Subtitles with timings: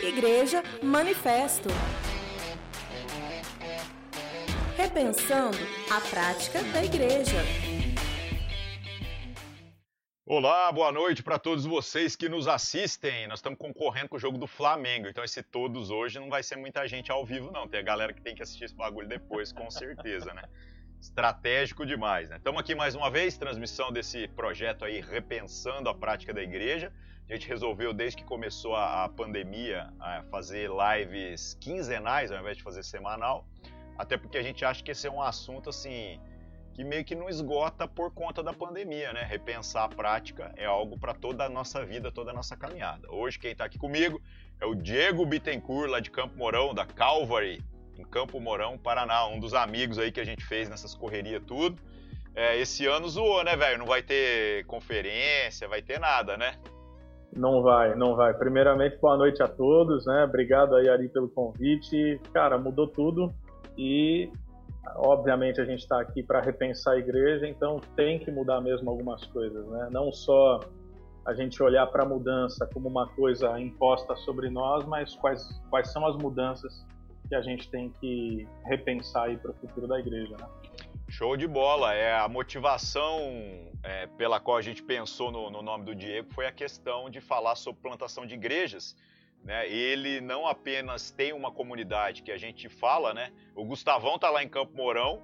[0.00, 1.68] Igreja Manifesto.
[4.76, 5.58] Repensando
[5.90, 7.38] a prática da igreja.
[10.24, 13.26] Olá, boa noite para todos vocês que nos assistem.
[13.26, 16.54] Nós estamos concorrendo com o jogo do Flamengo, então esse todos hoje não vai ser
[16.54, 17.66] muita gente ao vivo, não.
[17.66, 20.44] Tem a galera que tem que assistir esse bagulho depois, com certeza, né?
[21.00, 22.36] Estratégico demais, né?
[22.36, 26.92] Estamos aqui mais uma vez, transmissão desse projeto aí, repensando a prática da igreja.
[27.28, 32.56] A gente resolveu, desde que começou a, a pandemia, a fazer lives quinzenais ao invés
[32.56, 33.46] de fazer semanal.
[33.98, 36.18] Até porque a gente acha que esse é um assunto assim
[36.72, 39.24] que meio que não esgota por conta da pandemia, né?
[39.24, 43.10] Repensar a prática é algo para toda a nossa vida, toda a nossa caminhada.
[43.10, 44.22] Hoje quem está aqui comigo
[44.60, 47.60] é o Diego Bittencourt, lá de Campo Mourão, da Calvary,
[47.98, 51.82] em Campo Mourão, Paraná, um dos amigos aí que a gente fez nessas correrias tudo.
[52.34, 53.78] É, esse ano zoou, né, velho?
[53.78, 56.56] Não vai ter conferência, vai ter nada, né?
[57.36, 58.34] Não vai, não vai.
[58.34, 60.24] Primeiramente, boa noite a todos, né?
[60.24, 62.20] Obrigado aí, Ari, pelo convite.
[62.32, 63.32] Cara, mudou tudo
[63.76, 64.30] e,
[64.96, 69.24] obviamente, a gente está aqui para repensar a igreja, então tem que mudar mesmo algumas
[69.26, 69.88] coisas, né?
[69.92, 70.60] Não só
[71.26, 75.92] a gente olhar para a mudança como uma coisa imposta sobre nós, mas quais, quais
[75.92, 76.86] são as mudanças
[77.28, 80.46] que a gente tem que repensar aí para o futuro da igreja, né?
[81.08, 81.94] Show de bola.
[81.94, 83.20] É a motivação
[83.82, 87.20] é, pela qual a gente pensou no, no, nome do Diego foi a questão de
[87.20, 88.94] falar sobre plantação de igrejas.
[89.42, 89.68] Né?
[89.68, 93.32] Ele não apenas tem uma comunidade que a gente fala, né?
[93.54, 95.22] O Gustavão tá lá em Campo Mourão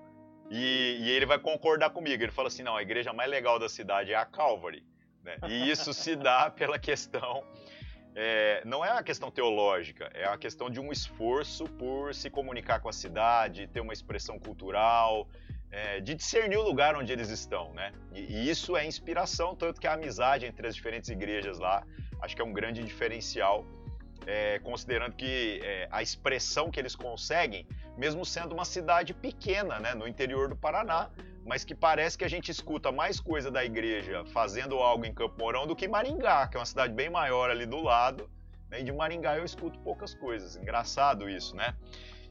[0.50, 2.22] e, e ele vai concordar comigo.
[2.22, 4.82] Ele fala assim, não, a igreja mais legal da cidade é a Calvary.
[5.22, 5.36] Né?
[5.48, 7.44] E isso se dá pela questão
[8.16, 12.80] é, não é uma questão teológica, é a questão de um esforço por se comunicar
[12.80, 15.28] com a cidade, ter uma expressão cultural,
[15.74, 17.92] é, de discernir o lugar onde eles estão, né?
[18.12, 21.84] E, e, isso é inspiração, tanto que a amizade entre as diferentes igrejas lá,
[22.22, 23.66] acho que é um grande diferencial,
[24.24, 27.66] é, considerando que é, a expressão que eles conseguem,
[27.98, 31.10] mesmo sendo uma cidade pequena, né, no interior do Paraná,
[31.44, 35.36] mas que parece que a gente escuta mais coisa da igreja fazendo algo em Campo
[35.40, 38.30] Mourão do que Maringá, que é uma cidade bem maior ali do lado,
[38.70, 40.54] né, e de Maringá eu escuto poucas coisas.
[40.54, 41.74] Engraçado isso, né?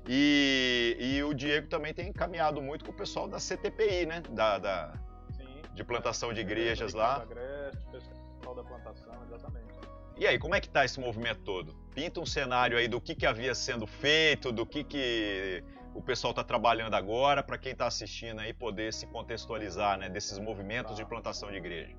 [0.08, 4.22] E, e o Diego também tem caminhado muito com o pessoal da CTPI, né?
[4.32, 4.94] Da, da
[5.32, 7.22] Sim, de plantação de igrejas lá.
[7.22, 9.74] Agreste, pessoal da plantação, exatamente.
[10.18, 11.74] E aí, como é que tá esse movimento todo?
[11.96, 16.32] Pinta um cenário aí do que, que havia sendo feito, do que, que o pessoal
[16.32, 21.06] está trabalhando agora, para quem está assistindo aí poder se contextualizar né, desses movimentos de
[21.06, 21.96] plantação de igreja.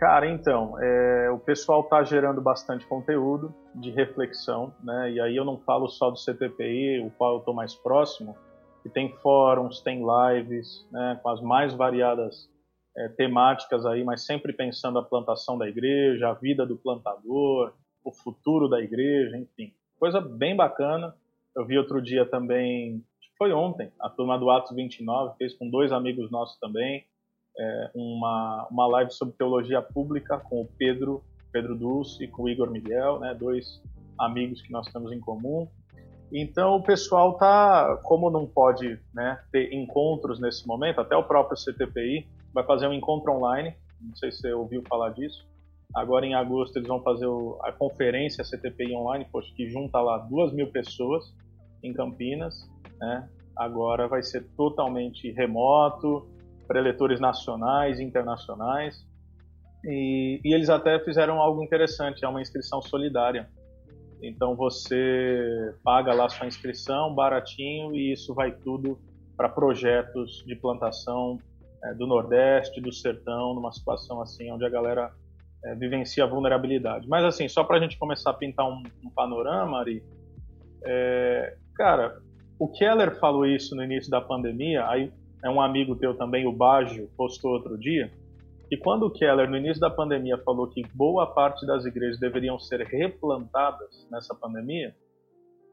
[0.00, 5.12] Cara, então, é, o pessoal está gerando bastante conteúdo de reflexão, né?
[5.12, 8.34] E aí eu não falo só do CTPI, o qual eu estou mais próximo,
[8.82, 11.20] que tem fóruns, tem lives, né?
[11.22, 12.48] Com as mais variadas
[12.96, 18.10] é, temáticas aí, mas sempre pensando a plantação da igreja, a vida do plantador, o
[18.10, 21.14] futuro da igreja, enfim, coisa bem bacana.
[21.54, 23.04] Eu vi outro dia também,
[23.36, 27.04] foi ontem, a turma do Atos 29 fez com dois amigos nossos também
[27.58, 31.22] é, uma, uma live sobre teologia pública com o Pedro,
[31.52, 33.82] Pedro Dulce e com o Igor Miguel, né, dois
[34.18, 35.68] amigos que nós temos em comum.
[36.32, 41.58] Então o pessoal tá, como não pode né, ter encontros nesse momento, até o próprio
[41.58, 45.48] CTPI vai fazer um encontro online, não sei se você ouviu falar disso.
[45.94, 47.26] Agora em agosto eles vão fazer
[47.62, 51.34] a conferência CTPI online, poxa, que junta lá duas mil pessoas
[51.82, 52.68] em Campinas,
[53.00, 53.28] né?
[53.56, 56.28] Agora vai ser totalmente remoto,
[56.70, 59.04] preletores nacionais e internacionais.
[59.84, 63.50] E, e, eles até fizeram algo interessante, é uma inscrição solidária.
[64.22, 69.00] Então você paga lá sua inscrição baratinho e isso vai tudo
[69.36, 71.38] para projetos de plantação
[71.82, 75.10] é, do Nordeste, do Sertão, numa situação assim onde a galera
[75.64, 77.08] é, vivencia a vulnerabilidade.
[77.08, 80.04] Mas assim, só para a gente começar a pintar um, um panorama, Ari,
[80.84, 82.20] é, cara,
[82.60, 85.10] o Keller falou isso no início da pandemia, aí
[85.42, 88.12] é um amigo teu também, o Baggio, postou outro dia,
[88.68, 92.58] que quando o Keller, no início da pandemia, falou que boa parte das igrejas deveriam
[92.58, 94.94] ser replantadas nessa pandemia,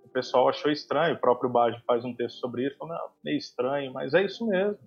[0.04, 3.38] o pessoal achou estranho, o próprio Baggio faz um texto sobre isso, falou, não, meio
[3.38, 4.80] estranho, mas é isso mesmo.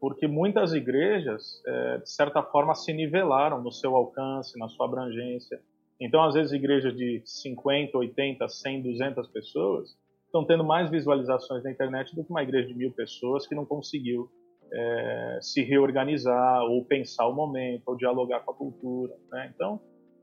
[0.00, 5.60] Porque muitas igrejas, é, de certa forma, se nivelaram no seu alcance, na sua abrangência.
[6.00, 9.96] Então, às vezes, igrejas de 50, 80, 100, 200 pessoas
[10.28, 13.64] estão tendo mais visualizações na internet do que uma igreja de mil pessoas que não
[13.64, 14.30] conseguiu
[14.70, 19.14] é, se reorganizar ou pensar o momento ou dialogar com a cultura.
[19.32, 19.50] Né?
[19.54, 19.80] Então,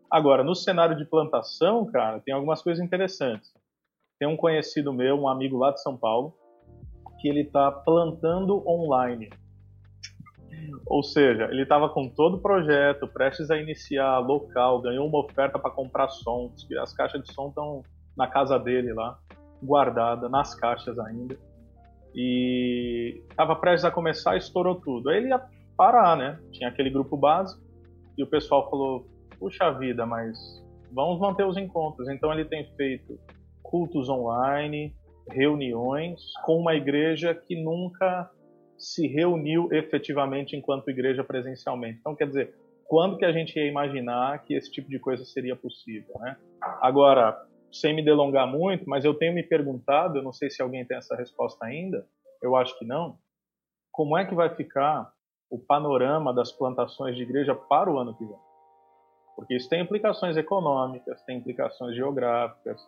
[0.09, 3.51] agora, no cenário de plantação, cara, tem algumas coisas interessantes.
[4.19, 6.33] Tem um conhecido meu, um amigo lá de São Paulo,
[7.19, 9.29] que ele está plantando online.
[10.85, 15.59] Ou seja, ele estava com todo o projeto, prestes a iniciar, local, ganhou uma oferta
[15.59, 17.81] para comprar som, as caixas de som estão
[18.15, 19.19] na casa dele lá,
[19.61, 21.37] guardada, nas caixas ainda.
[22.13, 25.09] E estava prestes a começar, estourou tudo.
[25.09, 25.41] Aí ele ia
[25.75, 26.39] parar, né?
[26.51, 27.61] Tinha aquele grupo básico
[28.17, 29.05] e o pessoal falou:
[29.37, 30.37] puxa vida, mas
[30.91, 32.07] vamos manter os encontros.
[32.09, 33.19] Então ele tem feito
[33.61, 34.95] cultos online,
[35.29, 38.29] reuniões com uma igreja que nunca
[38.77, 41.99] se reuniu efetivamente enquanto igreja presencialmente.
[41.99, 42.53] Então, quer dizer,
[42.87, 46.37] quando que a gente ia imaginar que esse tipo de coisa seria possível, né?
[46.81, 47.37] Agora,
[47.79, 50.97] sem me delongar muito, mas eu tenho me perguntado, eu não sei se alguém tem
[50.97, 52.07] essa resposta ainda,
[52.41, 53.17] eu acho que não,
[53.91, 55.11] como é que vai ficar
[55.49, 58.37] o panorama das plantações de igreja para o ano que vem?
[59.35, 62.81] Porque isso tem implicações econômicas, tem implicações geográficas.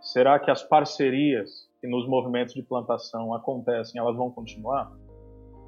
[0.00, 4.92] Será que as parcerias que nos movimentos de plantação acontecem, elas vão continuar?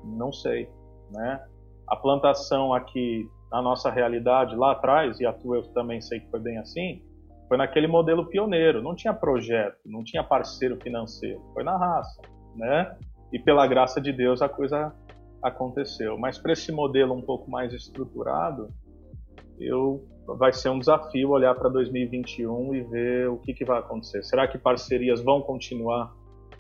[0.05, 0.69] Não sei,
[1.13, 1.45] né?
[1.89, 6.31] A plantação aqui, na nossa realidade, lá atrás, e a tua eu também sei que
[6.31, 7.03] foi bem assim,
[7.49, 12.21] foi naquele modelo pioneiro, não tinha projeto, não tinha parceiro financeiro, foi na raça,
[12.57, 12.97] né?
[13.33, 14.95] E pela graça de Deus a coisa
[15.43, 16.17] aconteceu.
[16.19, 18.69] Mas para esse modelo um pouco mais estruturado,
[19.59, 24.23] eu vai ser um desafio olhar para 2021 e ver o que, que vai acontecer.
[24.25, 26.15] Será que parcerias vão continuar,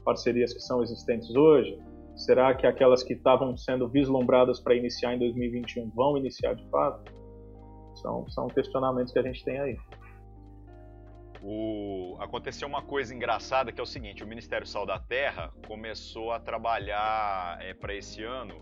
[0.05, 1.79] parcerias que são existentes hoje?
[2.15, 7.11] Será que aquelas que estavam sendo vislumbradas para iniciar em 2021 vão iniciar de fato?
[7.97, 9.77] São, são questionamentos que a gente tem aí.
[11.47, 12.17] O...
[12.21, 16.41] Aconteceu uma coisa engraçada que é o seguinte: o Ministério Sal da Terra começou a
[16.41, 18.55] trabalhar é, para esse ano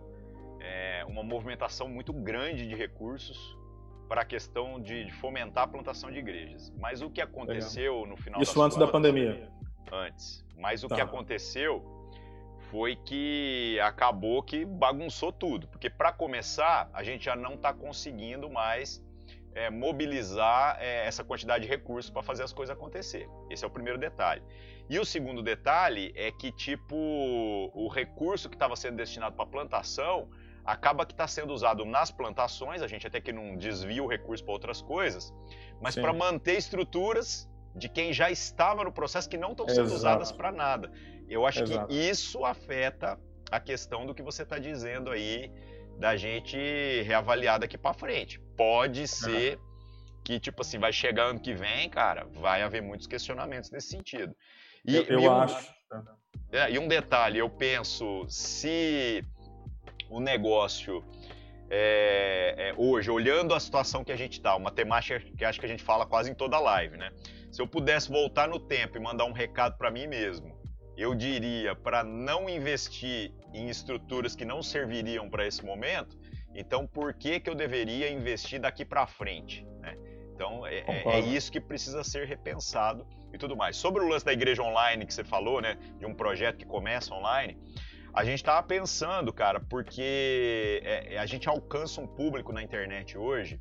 [0.60, 3.56] é, uma movimentação muito grande de recursos
[4.08, 6.72] para a questão de, de, fomentar a plantação de igrejas.
[6.76, 8.08] Mas o que aconteceu Legal.
[8.08, 9.48] no final Isso antes da pandemia?
[9.92, 10.44] Antes.
[10.58, 10.96] Mas o tá.
[10.96, 11.84] que aconteceu
[12.68, 15.68] foi que acabou que bagunçou tudo.
[15.68, 19.00] Porque, para começar, a gente já não está conseguindo mais
[19.54, 23.28] é, mobilizar é, essa quantidade de recursos para fazer as coisas acontecer.
[23.50, 24.42] Esse é o primeiro detalhe.
[24.88, 30.28] E o segundo detalhe é que, tipo, o recurso que estava sendo destinado para plantação
[30.64, 34.44] acaba que está sendo usado nas plantações, a gente até que não desvia o recurso
[34.44, 35.32] para outras coisas,
[35.80, 39.96] mas para manter estruturas de quem já estava no processo que não estão sendo Exato.
[39.96, 40.92] usadas para nada.
[41.28, 41.88] Eu acho Exato.
[41.88, 43.18] que isso afeta
[43.50, 45.50] a questão do que você está dizendo aí
[45.98, 46.56] da gente
[47.02, 48.40] reavaliar daqui para frente.
[48.56, 49.58] Pode ser
[50.24, 54.34] que, tipo assim, vai chegar ano que vem, cara, vai haver muitos questionamentos nesse sentido.
[54.84, 55.74] E, eu, eu e um, acho.
[56.50, 59.24] É, e um detalhe, eu penso, se
[60.08, 61.04] o negócio
[61.70, 65.64] é, é, hoje, olhando a situação que a gente está, uma temática que acho que
[65.64, 67.10] a gente fala quase em toda live, né?
[67.50, 70.54] Se eu pudesse voltar no tempo e mandar um recado para mim mesmo,
[70.96, 76.18] eu diria para não investir em estruturas que não serviriam para esse momento,
[76.54, 79.66] então por que, que eu deveria investir daqui para frente?
[79.80, 79.96] Né?
[80.34, 83.76] Então é, é, é, isso que precisa ser repensado e tudo mais.
[83.76, 87.14] Sobre o lance da igreja online que você falou, né, de um projeto que começa
[87.14, 87.58] online,
[88.12, 93.60] a gente estava pensando, cara, porque é, a gente alcança um público na internet hoje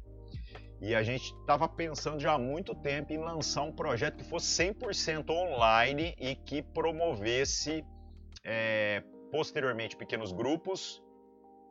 [0.81, 4.73] e a gente estava pensando já há muito tempo em lançar um projeto que fosse
[4.73, 7.85] 100% online e que promovesse
[8.43, 11.01] é, posteriormente pequenos grupos.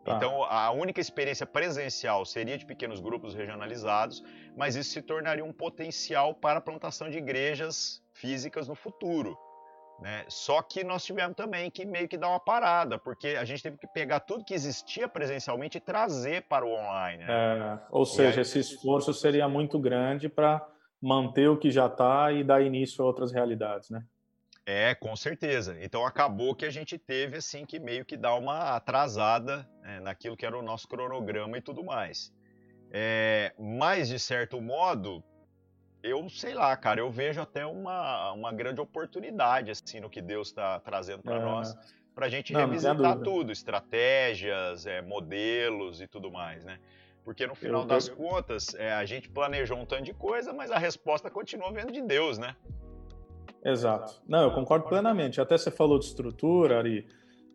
[0.04, 0.16] Tá.
[0.16, 4.24] Então, a única experiência presencial seria de pequenos grupos regionalizados,
[4.56, 9.36] mas isso se tornaria um potencial para a plantação de igrejas físicas no futuro.
[10.00, 10.24] Né?
[10.28, 13.76] Só que nós tivemos também que meio que dar uma parada, porque a gente teve
[13.76, 17.22] que pegar tudo que existia presencialmente e trazer para o online.
[17.22, 17.28] Né?
[17.28, 18.40] É, ou seja, aí...
[18.40, 20.66] esse esforço seria muito grande para
[21.00, 24.02] manter o que já está e dar início a outras realidades, né?
[24.66, 25.76] É, com certeza.
[25.80, 30.36] Então acabou que a gente teve assim que meio que dar uma atrasada né, naquilo
[30.36, 32.32] que era o nosso cronograma e tudo mais.
[32.92, 35.24] É, mas de certo modo
[36.02, 40.48] eu sei lá, cara, eu vejo até uma, uma grande oportunidade assim no que Deus
[40.48, 41.44] está trazendo para é.
[41.44, 41.76] nós,
[42.14, 46.78] para a gente não, revisitar tudo, estratégias, é, modelos e tudo mais, né?
[47.24, 50.70] Porque no final eu, das contas, é, a gente planejou um tanto de coisa, mas
[50.70, 52.56] a resposta continua vindo de Deus, né?
[53.64, 54.22] Exato.
[54.26, 55.40] Não, eu concordo plenamente.
[55.40, 57.06] Até você falou de estrutura, Ari.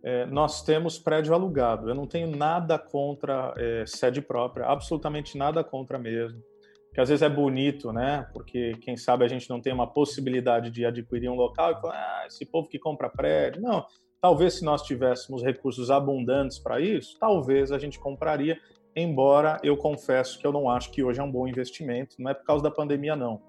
[0.04, 1.90] É, nós temos prédio alugado.
[1.90, 6.40] Eu não tenho nada contra é, sede própria, absolutamente nada contra mesmo
[6.96, 8.26] que às vezes é bonito, né?
[8.32, 11.94] Porque quem sabe a gente não tem uma possibilidade de adquirir um local e falar,
[11.94, 13.62] ah, esse povo que compra prédio.
[13.62, 13.86] Não,
[14.22, 18.58] talvez se nós tivéssemos recursos abundantes para isso, talvez a gente compraria,
[18.96, 22.34] embora eu confesso que eu não acho que hoje é um bom investimento, não é
[22.34, 23.42] por causa da pandemia não.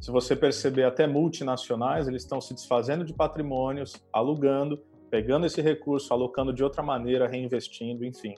[0.00, 4.78] Se você perceber até multinacionais, eles estão se desfazendo de patrimônios, alugando,
[5.10, 8.34] pegando esse recurso, alocando de outra maneira, reinvestindo, enfim.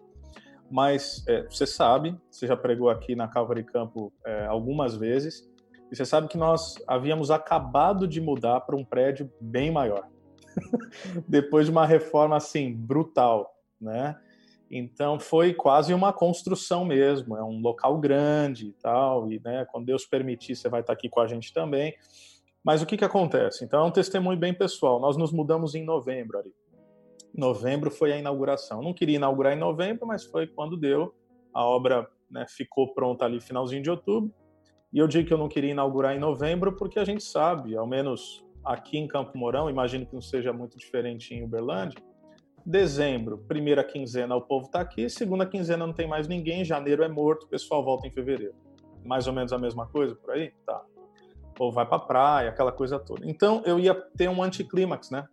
[0.70, 5.48] mas é, você sabe, você já pregou aqui na Calvary Campo é, algumas vezes,
[5.90, 10.06] e você sabe que nós havíamos acabado de mudar para um prédio bem maior,
[11.26, 13.50] depois de uma reforma assim brutal,
[13.80, 14.16] né?
[14.70, 19.86] Então foi quase uma construção mesmo, é um local grande e tal, e né, quando
[19.86, 21.94] Deus permitir, você vai estar aqui com a gente também.
[22.62, 23.64] Mas o que, que acontece?
[23.64, 25.00] Então é um testemunho bem pessoal.
[25.00, 26.52] Nós nos mudamos em novembro ali.
[27.34, 28.82] Novembro foi a inauguração.
[28.82, 31.14] Não queria inaugurar em novembro, mas foi quando deu.
[31.54, 34.34] A obra né, ficou pronta ali finalzinho de outubro.
[34.92, 37.86] E eu digo que eu não queria inaugurar em novembro porque a gente sabe, ao
[37.86, 42.02] menos aqui em Campo Mourão, imagino que não seja muito diferente em Uberlândia,
[42.68, 45.08] Dezembro, primeira quinzena, o povo está aqui.
[45.08, 46.62] Segunda quinzena não tem mais ninguém.
[46.66, 48.54] Janeiro é morto, o pessoal volta em fevereiro.
[49.02, 50.52] Mais ou menos a mesma coisa por aí?
[50.66, 50.84] Tá.
[51.58, 53.26] Ou vai para praia, aquela coisa toda.
[53.26, 55.26] Então eu ia ter um anticlímax, né?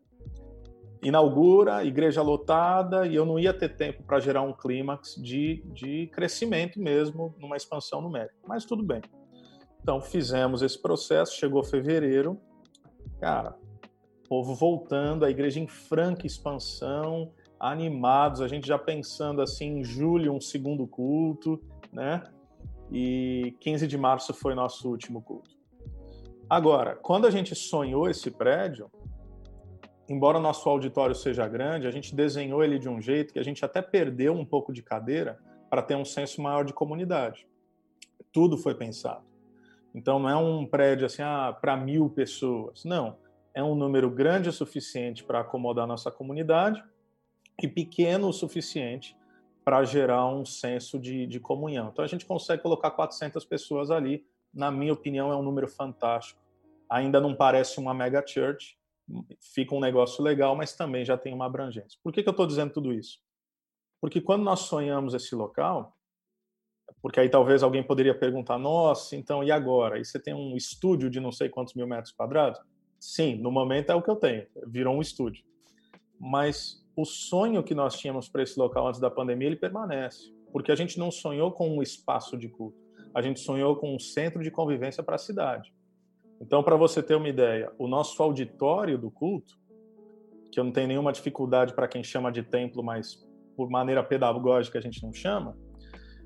[1.04, 6.08] Inaugura, igreja lotada, e eu não ia ter tempo para gerar um clímax de, de
[6.13, 8.38] crescimento mesmo, numa expansão numérica.
[8.48, 9.01] Mas tudo bem.
[9.82, 12.39] Então fizemos esse processo, chegou fevereiro.
[13.20, 13.58] Cara,
[14.27, 20.34] povo voltando, a igreja em franca expansão, animados, a gente já pensando assim em julho,
[20.34, 22.24] um segundo culto, né?
[22.91, 25.55] E 15 de março foi nosso último culto.
[26.50, 28.91] Agora, quando a gente sonhou esse prédio,
[30.08, 33.65] embora nosso auditório seja grande, a gente desenhou ele de um jeito que a gente
[33.65, 35.39] até perdeu um pouco de cadeira
[35.70, 37.48] para ter um senso maior de comunidade.
[38.32, 39.24] Tudo foi pensado.
[39.94, 42.84] Então não é um prédio assim, ah, para mil pessoas.
[42.86, 43.17] Não
[43.55, 46.83] é um número grande o suficiente para acomodar nossa comunidade
[47.63, 49.17] e pequeno o suficiente
[49.63, 51.89] para gerar um senso de, de, comunhão.
[51.91, 56.39] Então a gente consegue colocar 400 pessoas ali, na minha opinião é um número fantástico.
[56.89, 58.77] Ainda não parece uma mega church,
[59.39, 61.97] fica um negócio legal, mas também já tem uma abrangência.
[62.03, 63.19] Por que, que eu estou dizendo tudo isso?
[64.01, 65.97] Porque quando nós sonhamos esse local,
[67.01, 69.97] porque aí talvez alguém poderia perguntar, nossa, então e agora?
[69.97, 72.59] E você tem um estúdio de não sei quantos mil metros quadrados?
[73.00, 75.44] Sim, no momento é o que eu tenho, virou um estúdio.
[76.20, 80.72] Mas o sonho que nós tínhamos para esse local antes da pandemia, ele permanece, porque
[80.72, 82.78] a gente não sonhou com um espaço de culto,
[83.14, 85.74] a gente sonhou com um centro de convivência para a cidade.
[86.42, 89.58] Então, para você ter uma ideia, o nosso auditório do culto,
[90.52, 93.25] que eu não tenho nenhuma dificuldade para quem chama de templo, mas
[93.56, 95.58] por maneira pedagógica a gente não chama,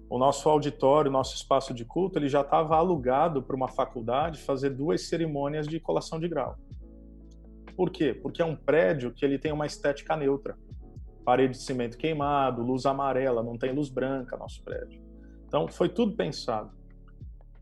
[0.09, 4.71] o nosso auditório, nosso espaço de culto, ele já estava alugado para uma faculdade fazer
[4.71, 6.57] duas cerimônias de colação de grau.
[7.75, 8.13] Por quê?
[8.13, 10.57] Porque é um prédio que ele tem uma estética neutra.
[11.23, 14.99] Parede de cimento queimado, luz amarela, não tem luz branca nosso prédio.
[15.47, 16.71] Então foi tudo pensado.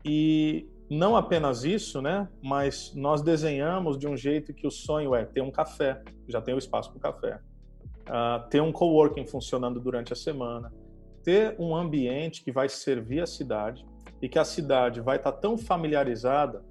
[0.02, 2.26] E não apenas isso, né?
[2.42, 6.54] Mas nós desenhamos de um jeito que o sonho é ter um café, já tem
[6.54, 7.40] o espaço para o café,
[8.08, 10.72] uh, ter um coworking funcionando durante a semana,
[11.22, 13.84] ter um ambiente que vai servir a cidade
[14.20, 16.64] e que a cidade vai estar tão familiarizada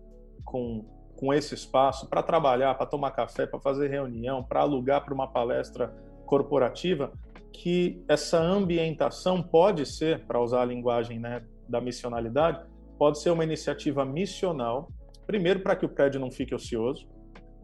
[0.43, 0.85] com,
[1.15, 5.27] com esse espaço para trabalhar, para tomar café, para fazer reunião, para alugar para uma
[5.27, 5.93] palestra
[6.25, 7.11] corporativa,
[7.51, 12.63] que essa ambientação pode ser, para usar a linguagem né, da missionalidade,
[12.97, 14.91] pode ser uma iniciativa missional,
[15.25, 17.07] primeiro para que o prédio não fique ocioso,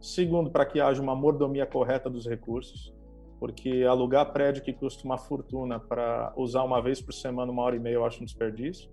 [0.01, 2.93] segundo para que haja uma mordomia correta dos recursos,
[3.43, 7.75] porque alugar prédio que custa uma fortuna para usar uma vez por semana, uma hora
[7.75, 8.89] e meia, eu acho um desperdício.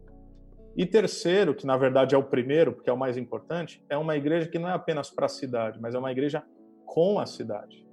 [0.76, 4.16] E terceiro, que na verdade é o primeiro, porque é o mais importante, é uma
[4.16, 6.42] igreja que não é apenas para a cidade, mas é uma igreja
[6.84, 7.86] com a cidade.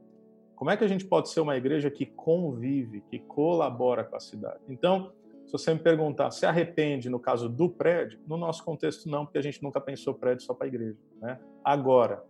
[0.56, 4.20] Como é que a gente pode ser uma igreja que convive, que colabora com a
[4.20, 4.62] cidade?
[4.68, 5.14] Então,
[5.46, 8.20] se você me perguntar, se arrepende no caso do prédio?
[8.26, 10.98] No nosso contexto, não, porque a gente nunca pensou prédio só para a igreja.
[11.22, 11.40] Né?
[11.64, 12.24] Agora,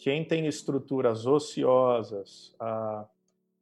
[0.00, 3.04] quem tem estruturas ociosas ah,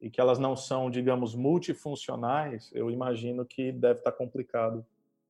[0.00, 4.87] e que elas não são, digamos, multifuncionais, eu imagino que deve estar complicado,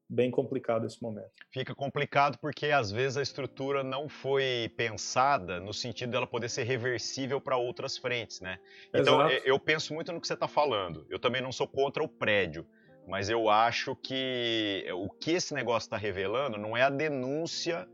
[0.07, 1.31] bem complicado esse momento.
[1.50, 6.65] Fica complicado porque às vezes a estrutura não foi pensada no sentido dela poder ser
[6.65, 8.59] reversível para outras frentes, né?
[8.95, 9.49] Então Exato.
[9.49, 11.07] eu penso muito no que você está falando.
[11.09, 12.67] Eu também não sou contra o prédio,
[13.07, 17.88] mas eu acho que o que esse negócio está revelando não é a denúncia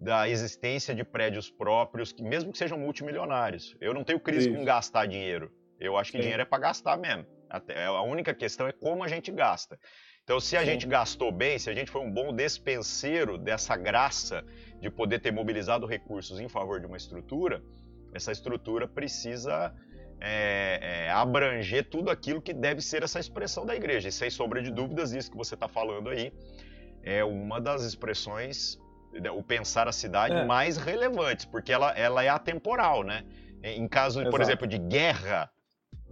[0.00, 3.76] da existência de prédios próprios, que mesmo que sejam multimilionários.
[3.80, 5.50] Eu não tenho crise com gastar dinheiro.
[5.78, 6.22] Eu acho que Sim.
[6.22, 7.26] dinheiro é para gastar mesmo.
[7.50, 9.78] Até, a única questão é como a gente gasta.
[10.22, 10.66] Então, se a Sim.
[10.66, 14.44] gente gastou bem, se a gente foi um bom despenseiro dessa graça
[14.80, 17.62] de poder ter mobilizado recursos em favor de uma estrutura,
[18.12, 19.74] essa estrutura precisa
[20.20, 24.08] é, é, abranger tudo aquilo que deve ser essa expressão da igreja.
[24.08, 26.32] E sem sombra de dúvidas, isso que você está falando aí
[27.02, 28.78] é uma das expressões
[29.34, 30.44] o pensar a cidade é.
[30.44, 33.24] mais relevantes, porque ela, ela é atemporal, né?
[33.62, 34.30] Em caso, Exato.
[34.30, 35.50] por exemplo, de guerra,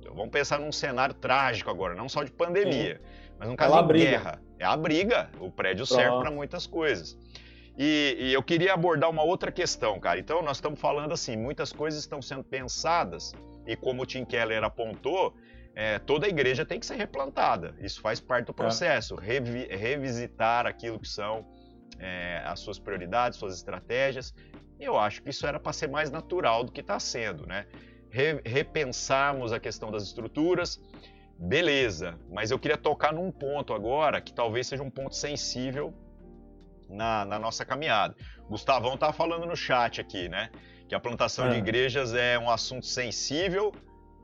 [0.08, 3.26] vamos pensar num cenário trágico agora, não só de pandemia, Sim.
[3.38, 4.10] Mas no caso Ela de briga.
[4.10, 5.30] guerra, é a briga.
[5.40, 6.00] O prédio Pronto.
[6.00, 7.16] serve para muitas coisas.
[7.78, 10.18] E, e, eu queria abordar uma outra questão, cara.
[10.18, 13.34] Então, nós estamos falando assim, muitas coisas estão sendo pensadas,
[13.66, 15.36] e como o Tim Keller apontou,
[15.74, 17.74] é, toda a igreja tem que ser replantada.
[17.78, 18.54] Isso faz parte do é.
[18.54, 19.14] processo.
[19.14, 21.46] Revi, revisitar aquilo que são
[21.98, 24.34] é, as suas prioridades, suas estratégias.
[24.78, 27.66] Eu acho que isso era para ser mais natural do que está sendo, né?
[28.10, 30.80] Re, repensarmos a questão das estruturas,
[31.38, 32.18] beleza.
[32.30, 35.94] Mas eu queria tocar num ponto agora que talvez seja um ponto sensível
[36.88, 38.14] na, na nossa caminhada.
[38.48, 40.50] Gustavão está falando no chat aqui, né?
[40.88, 41.50] Que a plantação é.
[41.50, 43.72] de igrejas é um assunto sensível,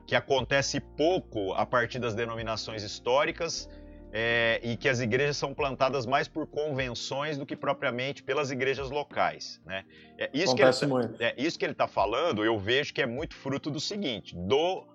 [0.07, 3.69] que acontece pouco a partir das denominações históricas
[4.15, 8.91] é, e que as igrejas são plantadas mais por convenções do que propriamente pelas igrejas
[8.91, 9.59] locais.
[9.65, 9.83] Né?
[10.19, 11.23] É, isso, Acontece que ele, tá, muito.
[11.23, 14.85] é, isso que ele está falando, eu vejo que é muito fruto do seguinte, do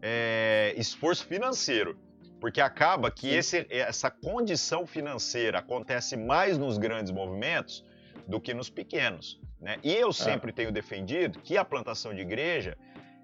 [0.00, 1.98] é, esforço financeiro.
[2.40, 7.84] Porque acaba que esse, essa condição financeira acontece mais nos grandes movimentos
[8.28, 9.40] do que nos pequenos.
[9.60, 9.76] Né?
[9.82, 10.12] E eu é.
[10.12, 12.78] sempre tenho defendido que a plantação de igreja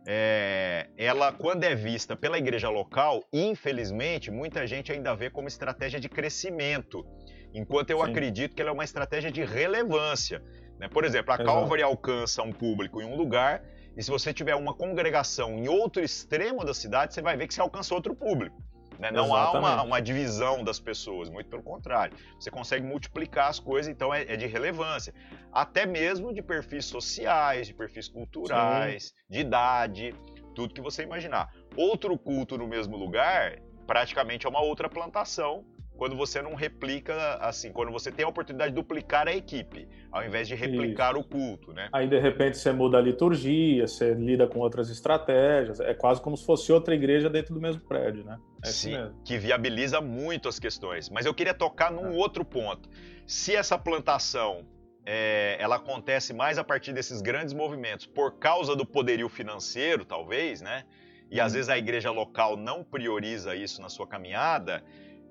[0.07, 5.99] é, ela, quando é vista pela igreja local, infelizmente, muita gente ainda vê como estratégia
[5.99, 7.07] de crescimento,
[7.55, 8.11] enquanto eu Sim.
[8.11, 10.43] acredito que ela é uma estratégia de relevância.
[10.79, 10.89] Né?
[10.89, 11.49] Por exemplo, a Exato.
[11.49, 13.63] Calvary alcança um público em um lugar,
[13.97, 17.55] e se você tiver uma congregação em outro extremo da cidade, você vai ver que
[17.55, 18.57] você alcança outro público.
[18.99, 19.11] Né?
[19.11, 22.17] Não há uma, uma, divisão das pessoas, muito pelo contrário.
[22.39, 25.15] Você consegue multiplicar as coisas, então é, é de relevância.
[25.53, 29.15] Até mesmo de perfis sociais, de perfis culturais, Sim.
[29.29, 30.15] de idade,
[30.55, 31.53] tudo que você imaginar.
[31.77, 35.65] Outro culto no mesmo lugar, praticamente é uma outra plantação
[35.97, 40.25] quando você não replica, assim, quando você tem a oportunidade de duplicar a equipe, ao
[40.25, 41.21] invés de replicar Isso.
[41.21, 41.89] o culto, né?
[41.93, 46.37] Aí, de repente, você muda a liturgia, você lida com outras estratégias, é quase como
[46.37, 48.39] se fosse outra igreja dentro do mesmo prédio, né?
[48.65, 51.09] É Sim, que viabiliza muito as questões.
[51.11, 52.17] Mas eu queria tocar num é.
[52.17, 52.89] outro ponto.
[53.27, 54.67] Se essa plantação
[55.07, 60.61] é, ela acontece mais a partir desses grandes movimentos por causa do poderio financeiro, talvez,
[60.61, 60.85] né?
[61.31, 61.57] E às uhum.
[61.57, 64.83] vezes a igreja local não prioriza isso na sua caminhada,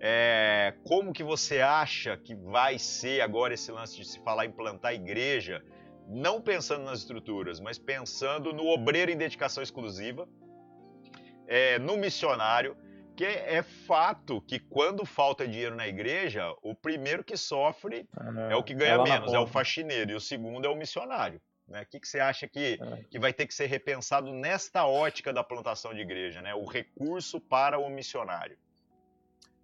[0.05, 4.51] é, como que você acha que vai ser agora esse lance de se falar em
[4.51, 5.63] plantar igreja,
[6.09, 10.27] não pensando nas estruturas, mas pensando no obreiro em dedicação exclusiva,
[11.47, 12.75] é, no missionário,
[13.15, 18.05] que é, é fato que quando falta dinheiro na igreja, o primeiro que sofre
[18.49, 21.41] é, é o que ganha menos, é o faxineiro, e o segundo é o missionário.
[21.65, 21.81] Né?
[21.81, 23.03] O que, que você acha que, é.
[23.09, 26.53] que vai ter que ser repensado nesta ótica da plantação de igreja, né?
[26.53, 28.57] o recurso para o missionário?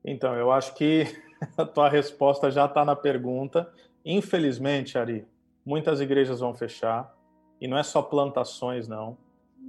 [0.03, 1.05] Então, eu acho que
[1.57, 3.71] a tua resposta já está na pergunta.
[4.05, 5.25] Infelizmente, Ari,
[5.65, 7.13] muitas igrejas vão fechar,
[7.59, 9.17] e não é só plantações, não.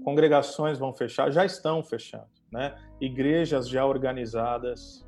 [0.05, 2.75] Congregações vão fechar, já estão fechando, né?
[3.01, 5.07] Igrejas já organizadas,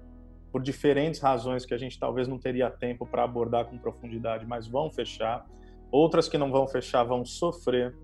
[0.51, 4.67] por diferentes razões que a gente talvez não teria tempo para abordar com profundidade, mas
[4.67, 5.47] vão fechar.
[5.91, 7.97] Outras que não vão fechar vão sofrer,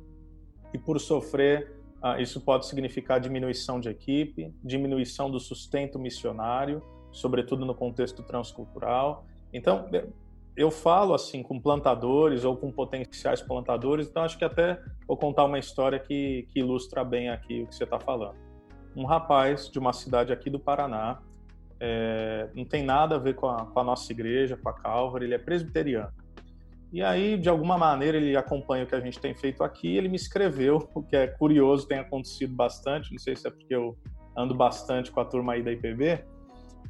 [0.72, 7.64] e por sofrer, ah, isso pode significar diminuição de equipe, diminuição do sustento missionário, sobretudo
[7.64, 9.24] no contexto transcultural.
[9.52, 9.88] Então,
[10.58, 15.44] eu falo assim com plantadores ou com potenciais plantadores, então acho que até vou contar
[15.44, 18.34] uma história que, que ilustra bem aqui o que você está falando.
[18.96, 21.20] Um rapaz de uma cidade aqui do Paraná,
[21.80, 25.26] é, não tem nada a ver com a, com a, nossa igreja, com a Calvary,
[25.26, 26.12] ele é presbiteriano.
[26.92, 30.08] E aí, de alguma maneira, ele acompanha o que a gente tem feito aqui, ele
[30.08, 33.96] me escreveu, o que é curioso, tem acontecido bastante, não sei se é porque eu
[34.36, 36.24] ando bastante com a turma aí da IPB,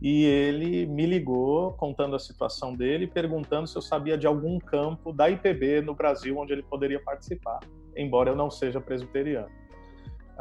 [0.01, 5.13] e ele me ligou contando a situação dele, perguntando se eu sabia de algum campo
[5.13, 7.61] da IPB no Brasil onde ele poderia participar,
[7.97, 9.51] embora eu não seja presbiteriano.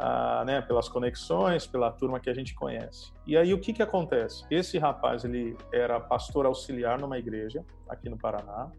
[0.00, 3.12] Ah, né, pelas conexões, pela turma que a gente conhece.
[3.26, 4.44] E aí o que que acontece?
[4.48, 8.70] Esse rapaz ele era pastor auxiliar numa igreja aqui no Paraná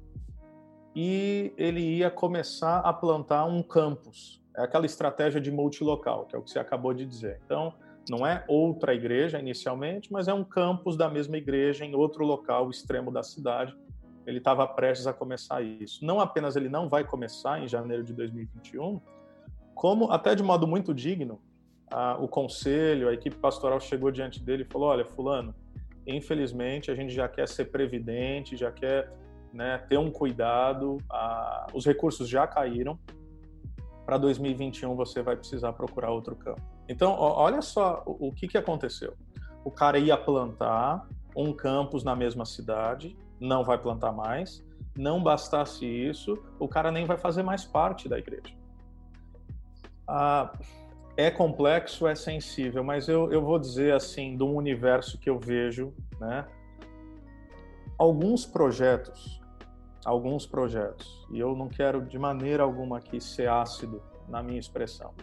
[0.96, 4.42] e ele ia começar a plantar um campus.
[4.56, 7.42] É aquela estratégia de multilocal, que é o que você acabou de dizer.
[7.44, 7.74] Então
[8.10, 12.69] não é outra igreja inicialmente, mas é um campus da mesma igreja em outro local
[12.69, 13.76] extremo da cidade.
[14.26, 16.06] Ele estava prestes a começar isso.
[16.06, 19.00] Não apenas ele não vai começar em janeiro de 2021,
[19.74, 21.39] como até de modo muito digno,
[21.91, 25.56] a, o conselho, a equipe pastoral chegou diante dele e falou: Olha, Fulano,
[26.06, 29.12] infelizmente a gente já quer ser previdente, já quer
[29.54, 33.00] né, ter um cuidado, a, os recursos já caíram.
[34.10, 36.63] Para 2021 você vai precisar procurar outro campo.
[36.88, 39.13] Então, olha só o, que, que aconteceu.
[39.63, 44.65] O cara ia plantar um campus na mesma cidade, não vai plantar mais.
[44.98, 48.52] Não bastasse isso, o cara nem vai fazer mais parte da igreja.
[50.08, 50.54] Ah,
[51.15, 55.93] é complexo, é sensível, mas eu, eu vou dizer assim, um universo que eu vejo,
[56.19, 56.48] né,
[57.95, 59.38] alguns projetos,
[60.06, 65.14] alguns projetos, e eu não quero de maneira alguma aqui ser ácido na minha expressão,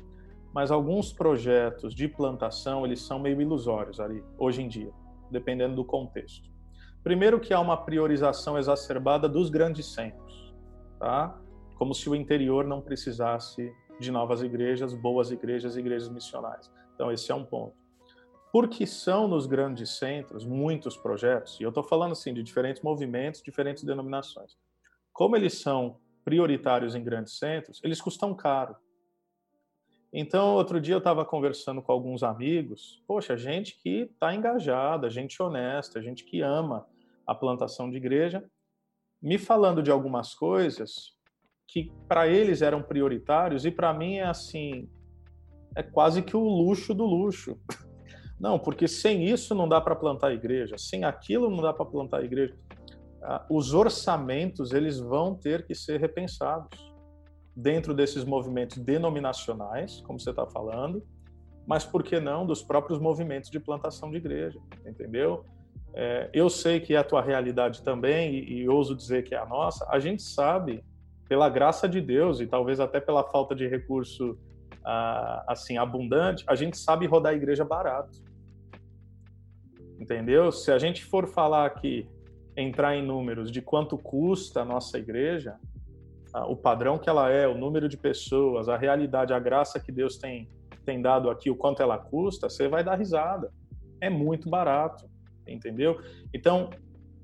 [0.53, 4.93] mas alguns projetos de plantação, eles são meio ilusórios ali, hoje em dia,
[5.31, 6.51] dependendo do contexto.
[7.03, 10.55] Primeiro que há uma priorização exacerbada dos grandes centros,
[10.99, 11.39] tá?
[11.77, 16.71] Como se o interior não precisasse de novas igrejas, boas igrejas, igrejas missionárias.
[16.95, 17.77] Então esse é um ponto.
[18.53, 23.43] Porque são nos grandes centros muitos projetos, e eu estou falando assim de diferentes movimentos,
[23.43, 24.57] diferentes denominações.
[25.17, 28.77] Como eles são prioritários em grandes centros, eles custam caro.
[30.13, 35.43] Então, outro dia eu estava conversando com alguns amigos, poxa, gente que está engajada, gente
[35.43, 36.87] honesta, gente que ama
[37.27, 38.45] a plantação de igreja,
[39.23, 41.15] me falando de algumas coisas
[41.67, 44.87] que para eles eram prioritários e para mim é assim,
[45.75, 47.59] é quase que o luxo do luxo.
[48.39, 52.23] Não, porque sem isso não dá para plantar igreja, sem aquilo não dá para plantar
[52.23, 52.55] igreja.
[53.27, 56.95] Ah, os orçamentos eles vão ter que ser repensados
[57.55, 61.03] dentro desses movimentos denominacionais, como você está falando,
[61.67, 65.45] mas por que não dos próprios movimentos de plantação de igreja, entendeu?
[65.93, 69.39] É, eu sei que é a tua realidade também, e, e ouso dizer que é
[69.39, 69.85] a nossa.
[69.91, 70.85] A gente sabe,
[71.29, 74.39] pela graça de Deus e talvez até pela falta de recurso
[74.85, 78.23] ah, assim abundante, a gente sabe rodar a igreja barato.
[79.99, 80.53] Entendeu?
[80.53, 82.09] Se a gente for falar aqui,
[82.57, 85.59] entrar em números de quanto custa a nossa igreja,
[86.49, 90.17] o padrão que ela é, o número de pessoas, a realidade, a graça que Deus
[90.17, 90.49] tem,
[90.85, 93.53] tem dado aqui, o quanto ela custa, você vai dar risada.
[94.01, 95.09] É muito barato,
[95.47, 96.01] entendeu?
[96.35, 96.71] Então,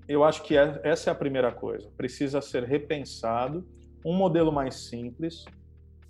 [0.08, 1.90] eu acho que é, essa é a primeira coisa.
[1.96, 3.66] Precisa ser repensado
[4.04, 5.44] um modelo mais simples,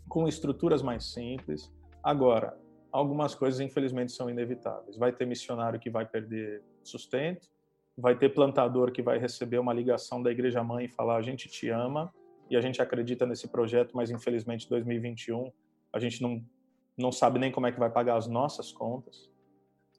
[0.09, 1.73] com estruturas mais simples.
[2.03, 2.57] Agora,
[2.91, 4.97] algumas coisas, infelizmente, são inevitáveis.
[4.97, 7.49] Vai ter missionário que vai perder sustento,
[7.97, 11.49] vai ter plantador que vai receber uma ligação da igreja mãe e falar: a gente
[11.49, 12.13] te ama
[12.51, 15.51] e a gente acredita nesse projeto, mas infelizmente 2021
[15.93, 16.43] a gente não,
[16.97, 19.31] não sabe nem como é que vai pagar as nossas contas.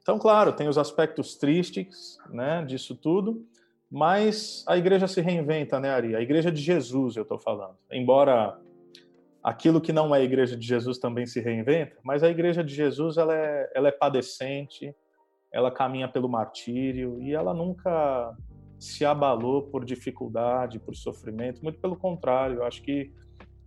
[0.02, 3.48] Então, claro, tem os aspectos tristes né, disso tudo,
[3.90, 6.16] mas a igreja se reinventa, né, Ari?
[6.16, 7.78] A igreja de Jesus, eu estou falando.
[7.92, 8.60] Embora
[9.42, 12.74] aquilo que não é a igreja de Jesus também se reinventa, mas a igreja de
[12.74, 14.96] Jesus ela é, ela é padecente,
[15.54, 18.36] ela caminha pelo martírio e ela nunca
[18.80, 21.64] se abalou por dificuldade, por sofrimento.
[21.64, 23.14] Muito pelo contrário, eu acho que,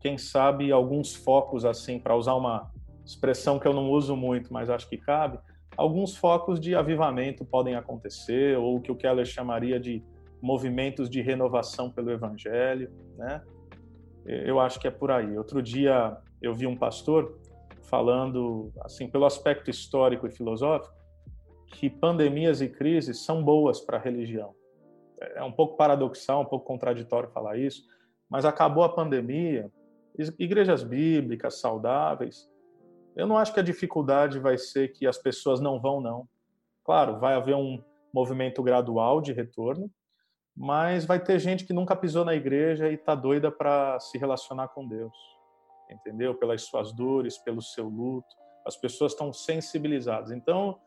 [0.01, 2.71] quem sabe, alguns focos, assim, para usar uma
[3.05, 5.39] expressão que eu não uso muito, mas acho que cabe,
[5.77, 10.03] alguns focos de avivamento podem acontecer, ou o que o Keller chamaria de
[10.43, 13.43] movimentos de renovação pelo evangelho, né?
[14.27, 15.39] Eu acho que é por aí.
[15.39, 17.39] Outro dia eu vi um pastor
[17.85, 20.96] falando, assim, pelo aspecto histórico e filosófico,
[21.67, 24.55] que pandemias e crises são boas para a religião
[25.19, 27.83] é um pouco paradoxal, um pouco contraditório falar isso,
[28.29, 29.71] mas acabou a pandemia,
[30.39, 32.49] igrejas bíblicas saudáveis.
[33.15, 36.29] Eu não acho que a dificuldade vai ser que as pessoas não vão, não.
[36.85, 39.91] Claro, vai haver um movimento gradual de retorno,
[40.57, 44.69] mas vai ter gente que nunca pisou na igreja e está doida para se relacionar
[44.69, 45.15] com Deus,
[45.91, 46.35] entendeu?
[46.35, 48.29] Pelas suas dores, pelo seu luto.
[48.67, 50.31] As pessoas estão sensibilizadas.
[50.31, 50.79] Então,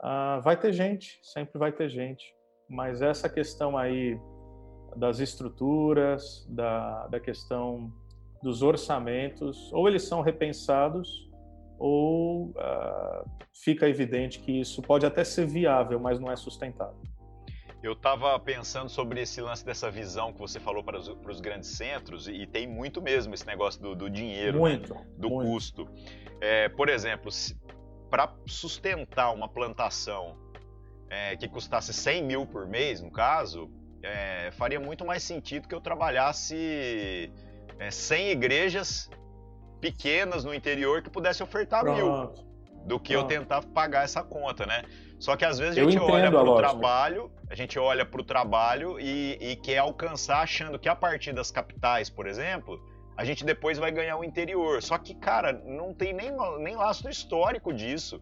[0.00, 2.36] ah, vai ter gente, sempre vai ter gente
[2.68, 4.18] mas essa questão aí
[4.96, 7.92] das estruturas, da, da questão
[8.42, 11.28] dos orçamentos, ou eles são repensados,
[11.78, 17.00] ou uh, fica evidente que isso pode até ser viável, mas não é sustentável.
[17.82, 21.40] Eu estava pensando sobre esse lance dessa visão que você falou para os, para os
[21.40, 24.58] grandes centros, e tem muito mesmo esse negócio do, do dinheiro, né?
[24.58, 25.06] muito, né?
[25.18, 25.50] do muito.
[25.50, 25.88] custo.
[26.40, 27.30] É, por exemplo,
[28.10, 30.36] para sustentar uma plantação
[31.08, 33.70] é, que custasse 100 mil por mês, no caso,
[34.02, 37.32] é, faria muito mais sentido que eu trabalhasse
[37.78, 39.10] é, 100 igrejas
[39.80, 41.96] pequenas no interior que pudesse ofertar Pronto.
[41.96, 43.30] mil, do que Pronto.
[43.30, 44.84] eu tentar pagar essa conta, né?
[45.18, 48.24] Só que às vezes a gente olha para o trabalho, a gente olha para o
[48.24, 52.80] trabalho e, e quer alcançar achando que a partir das capitais, por exemplo,
[53.16, 54.82] a gente depois vai ganhar o interior.
[54.82, 58.20] Só que, cara, não tem nem, nem laço histórico disso.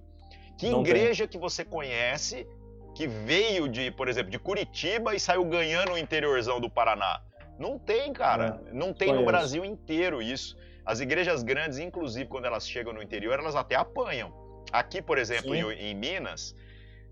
[0.56, 1.28] Que não igreja tem.
[1.28, 2.46] que você conhece
[2.94, 7.20] que veio de, por exemplo, de Curitiba e saiu ganhando o interiorzão do Paraná.
[7.58, 8.60] Não tem, cara.
[8.66, 10.56] É, não tem no Brasil inteiro isso.
[10.86, 14.32] As igrejas grandes, inclusive, quando elas chegam no interior, elas até apanham.
[14.72, 16.54] Aqui, por exemplo, em, em, Minas,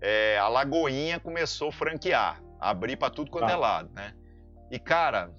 [0.01, 3.53] é, a Lagoinha começou a franquear, abrir para tudo quanto tá.
[3.53, 4.13] é lado, né?
[4.71, 5.31] E, cara,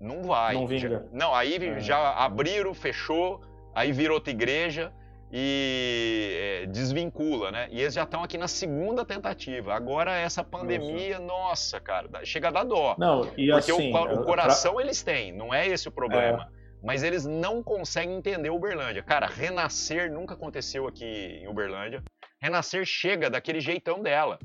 [0.00, 0.54] não vai.
[0.54, 0.88] Não vinga.
[0.88, 1.80] Já, não, aí é.
[1.80, 3.40] já abriram, fechou,
[3.74, 4.92] aí virou outra igreja.
[5.30, 7.68] e é, desvincula, né?
[7.70, 9.74] E eles já estão aqui na segunda tentativa.
[9.74, 12.94] Agora essa pandemia, nossa, cara, chega a dar dó.
[12.98, 14.82] Não, e porque assim, o, o coração pra...
[14.82, 16.48] eles têm, não é esse o problema.
[16.54, 16.58] É.
[16.82, 19.02] Mas eles não conseguem entender Uberlândia.
[19.02, 22.02] Cara, renascer nunca aconteceu aqui em Uberlândia.
[22.40, 24.38] Renascer chega daquele jeitão dela.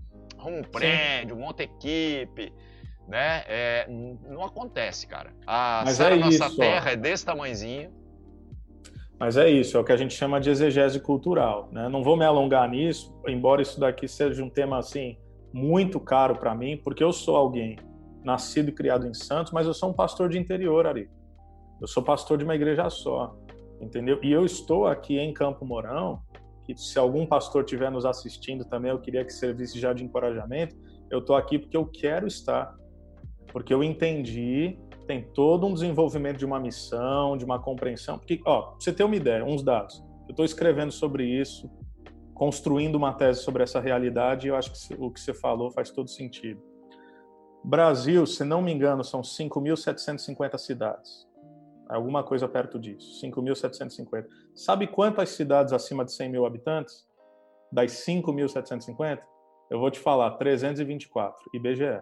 [0.43, 2.51] Um prédio, monta equipe,
[3.07, 3.43] né?
[3.47, 5.33] É, não acontece, cara.
[5.45, 6.93] A Mas é Nossa isso, Terra ó.
[6.93, 8.03] é desse tamanhozinho
[9.23, 11.69] mas é isso, é o que a gente chama de exegese cultural.
[11.71, 11.87] Né?
[11.87, 15.17] Não vou me alongar nisso, embora isso daqui seja um tema assim
[15.53, 17.77] muito caro para mim, porque eu sou alguém
[18.21, 21.09] nascido e criado em Santos, mas eu sou um pastor de interior, Ari.
[21.79, 23.33] Eu sou pastor de uma igreja só,
[23.79, 24.19] entendeu?
[24.21, 26.21] E eu estou aqui em Campo Mourão,
[26.65, 30.75] que se algum pastor estiver nos assistindo também, eu queria que servisse já de encorajamento.
[31.09, 32.75] Eu estou aqui porque eu quero estar,
[33.53, 38.17] porque eu entendi tem todo um desenvolvimento de uma missão, de uma compreensão.
[38.17, 40.03] Porque, ó, pra você ter uma ideia, uns dados.
[40.27, 41.69] Eu estou escrevendo sobre isso,
[42.33, 45.91] construindo uma tese sobre essa realidade, e eu acho que o que você falou faz
[45.91, 46.61] todo sentido.
[47.63, 51.27] Brasil, se não me engano, são 5.750 cidades.
[51.89, 54.25] Alguma coisa perto disso, 5.750.
[54.55, 57.05] Sabe quantas cidades acima de 100 mil habitantes?
[57.71, 59.19] Das 5.750?
[59.69, 62.01] Eu vou te falar, 324, IBGE.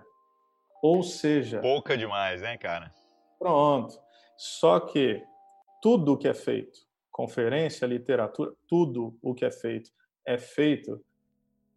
[0.82, 1.60] Ou seja.
[1.60, 2.92] Pouca demais, né, cara?
[3.38, 4.00] Pronto.
[4.36, 5.24] Só que
[5.82, 6.80] tudo o que é feito,
[7.12, 9.92] conferência, literatura, tudo o que é feito,
[10.26, 11.00] é feito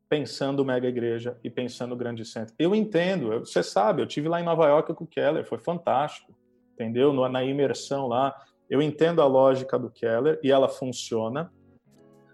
[0.09, 2.55] pensando mega igreja e pensando grande centro.
[2.59, 6.35] Eu entendo, você sabe, eu tive lá em Nova York com o Keller, foi fantástico,
[6.73, 7.13] entendeu?
[7.29, 8.35] Na imersão lá,
[8.71, 11.53] eu entendo a lógica do Keller e ela funciona,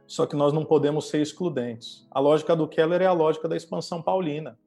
[0.06, 2.06] só que nós não podemos ser excludentes.
[2.10, 4.58] A lógica do Keller é a lógica da expansão paulina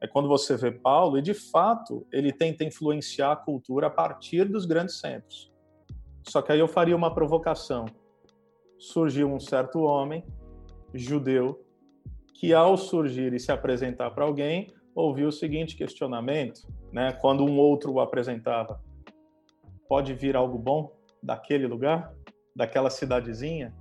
[0.00, 4.44] é quando você vê Paulo e de fato ele tenta influenciar a cultura a partir
[4.44, 5.52] dos grandes centros.
[6.26, 7.86] Só que aí eu faria uma provocação.
[8.78, 10.24] Surgiu um certo homem
[10.94, 11.64] judeu
[12.34, 16.60] que ao surgir e se apresentar para alguém, ouviu o seguinte questionamento,
[16.92, 18.80] né, quando um outro o apresentava:
[19.88, 22.14] pode vir algo bom daquele lugar,
[22.54, 23.74] daquela cidadezinha?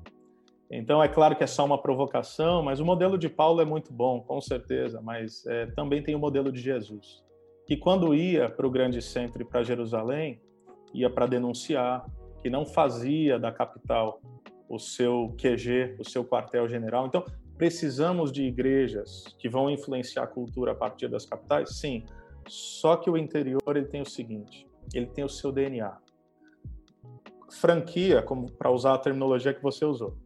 [0.70, 3.94] Então, é claro que é só uma provocação, mas o modelo de Paulo é muito
[3.94, 7.24] bom, com certeza, mas é, também tem o modelo de Jesus,
[7.66, 10.42] que quando ia para o grande centro e para Jerusalém,
[10.94, 12.06] ia para denunciar,
[12.42, 14.22] que não fazia da capital
[14.70, 17.08] o seu QG, o seu quartel-general.
[17.08, 17.24] Então,
[17.58, 21.78] precisamos de igrejas que vão influenciar a cultura a partir das capitais?
[21.78, 22.04] Sim,
[22.48, 25.98] só que o interior ele tem o seguinte, ele tem o seu DNA.
[27.50, 30.18] Franquia, como para usar a terminologia que você usou,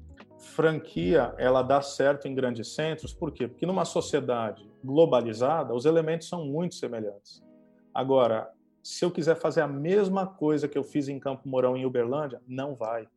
[0.41, 3.47] franquia ela dá certo em grandes centros, por quê?
[3.47, 7.43] Porque numa sociedade globalizada, os elementos são muito semelhantes.
[7.93, 8.51] Agora,
[8.83, 12.41] se eu quiser fazer a mesma coisa que eu fiz em Campo Mourão em Uberlândia,
[12.47, 13.07] não vai.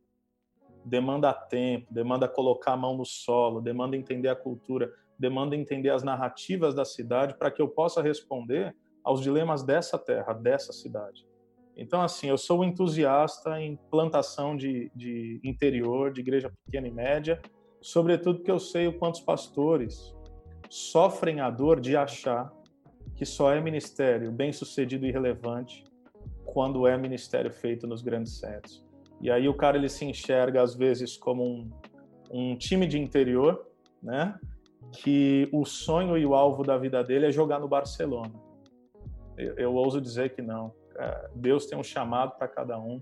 [0.83, 6.03] Demanda tempo, demanda colocar a mão no solo, demanda entender a cultura, demanda entender as
[6.03, 11.25] narrativas da cidade para que eu possa responder aos dilemas dessa terra, dessa cidade.
[11.77, 17.41] Então, assim, eu sou entusiasta em plantação de, de interior, de igreja pequena e média,
[17.81, 20.15] sobretudo porque eu sei o quantos pastores
[20.69, 22.51] sofrem a dor de achar
[23.15, 25.83] que só é ministério bem sucedido e relevante
[26.45, 28.85] quando é ministério feito nos grandes centros.
[29.21, 31.69] E aí o cara ele se enxerga às vezes como um,
[32.31, 33.67] um time de interior,
[34.01, 34.37] né?
[34.91, 38.33] Que o sonho e o alvo da vida dele é jogar no Barcelona.
[39.37, 40.73] Eu, eu ouso dizer que não
[41.33, 43.01] Deus tem um chamado para cada um.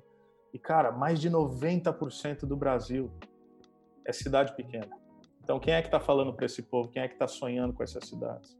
[0.54, 3.12] E, cara, mais de 90% do Brasil
[4.06, 4.90] é cidade pequena.
[5.44, 6.90] Então, quem é que está falando para esse povo?
[6.90, 8.58] Quem é que está sonhando com essas cidades?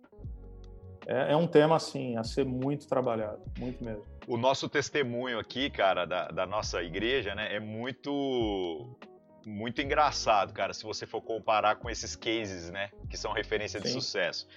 [1.06, 4.04] É, é, um tema, assim, a ser muito trabalhado, muito mesmo.
[4.28, 8.98] O nosso testemunho aqui, cara, da, da nossa igreja, né, é muito
[9.46, 13.86] muito engraçado, cara, se você for comparar com esses cases, né, que são referência Sim.
[13.86, 14.48] de sucesso.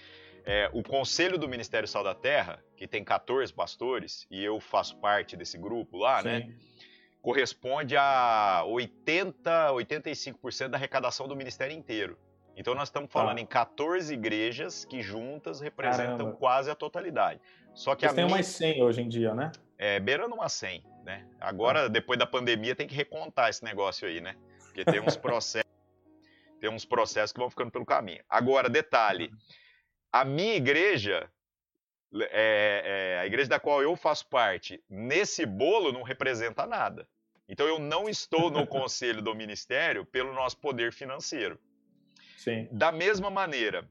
[0.49, 4.97] É, o Conselho do Ministério Sal da Terra, que tem 14 pastores, e eu faço
[4.99, 6.47] parte desse grupo lá, né, Sim.
[6.47, 6.55] né?
[7.21, 12.17] Corresponde a 80, 85% da arrecadação do ministério inteiro.
[12.57, 13.41] Então nós estamos falando ah.
[13.41, 16.37] em 14 igrejas que juntas representam Caramba.
[16.37, 17.41] quase a totalidade.
[17.75, 18.37] Só que Vocês a tem minha...
[18.37, 19.51] umas 100 hoje em dia, né?
[19.77, 21.27] É, beirando umas 100, né?
[21.41, 21.89] Agora, ah.
[21.89, 24.37] depois da pandemia, tem que recontar esse negócio aí, né?
[24.61, 25.71] Porque tem uns processos,
[26.61, 28.23] tem uns processos que vão ficando pelo caminho.
[28.31, 29.33] Agora, detalhe,
[30.21, 31.31] a minha igreja,
[32.15, 37.09] é, é, a igreja da qual eu faço parte, nesse bolo não representa nada.
[37.49, 41.59] Então eu não estou no conselho do ministério pelo nosso poder financeiro.
[42.37, 42.69] Sim.
[42.73, 43.89] Da mesma maneira,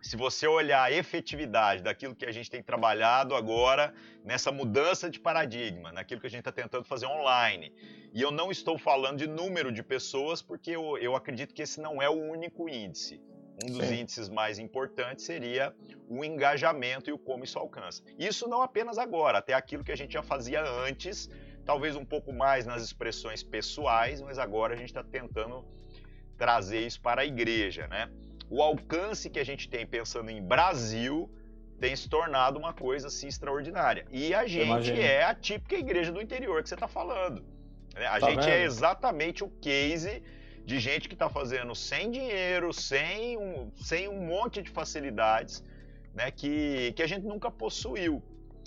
[0.00, 3.92] se você olhar a efetividade daquilo que a gente tem trabalhado agora,
[4.24, 7.74] nessa mudança de paradigma, naquilo que a gente está tentando fazer online,
[8.12, 11.80] e eu não estou falando de número de pessoas, porque eu, eu acredito que esse
[11.80, 13.20] não é o único índice.
[13.64, 14.00] Um dos Sim.
[14.00, 15.74] índices mais importantes seria
[16.08, 18.02] o engajamento e o como isso alcança.
[18.18, 21.28] Isso não apenas agora, até aquilo que a gente já fazia antes,
[21.64, 25.64] talvez um pouco mais nas expressões pessoais, mas agora a gente está tentando
[26.36, 28.08] trazer isso para a igreja, né?
[28.48, 31.30] O alcance que a gente tem pensando em Brasil
[31.80, 34.06] tem se tornado uma coisa assim extraordinária.
[34.10, 37.44] E a gente é a típica igreja do interior que você está falando.
[37.94, 38.06] Né?
[38.06, 38.62] A tá gente é vendo?
[38.62, 40.22] é exatamente o case
[40.68, 45.64] de gente que está fazendo sem dinheiro, sem um, sem um monte de facilidades,
[46.14, 48.22] né, que, que a gente nunca possuiu.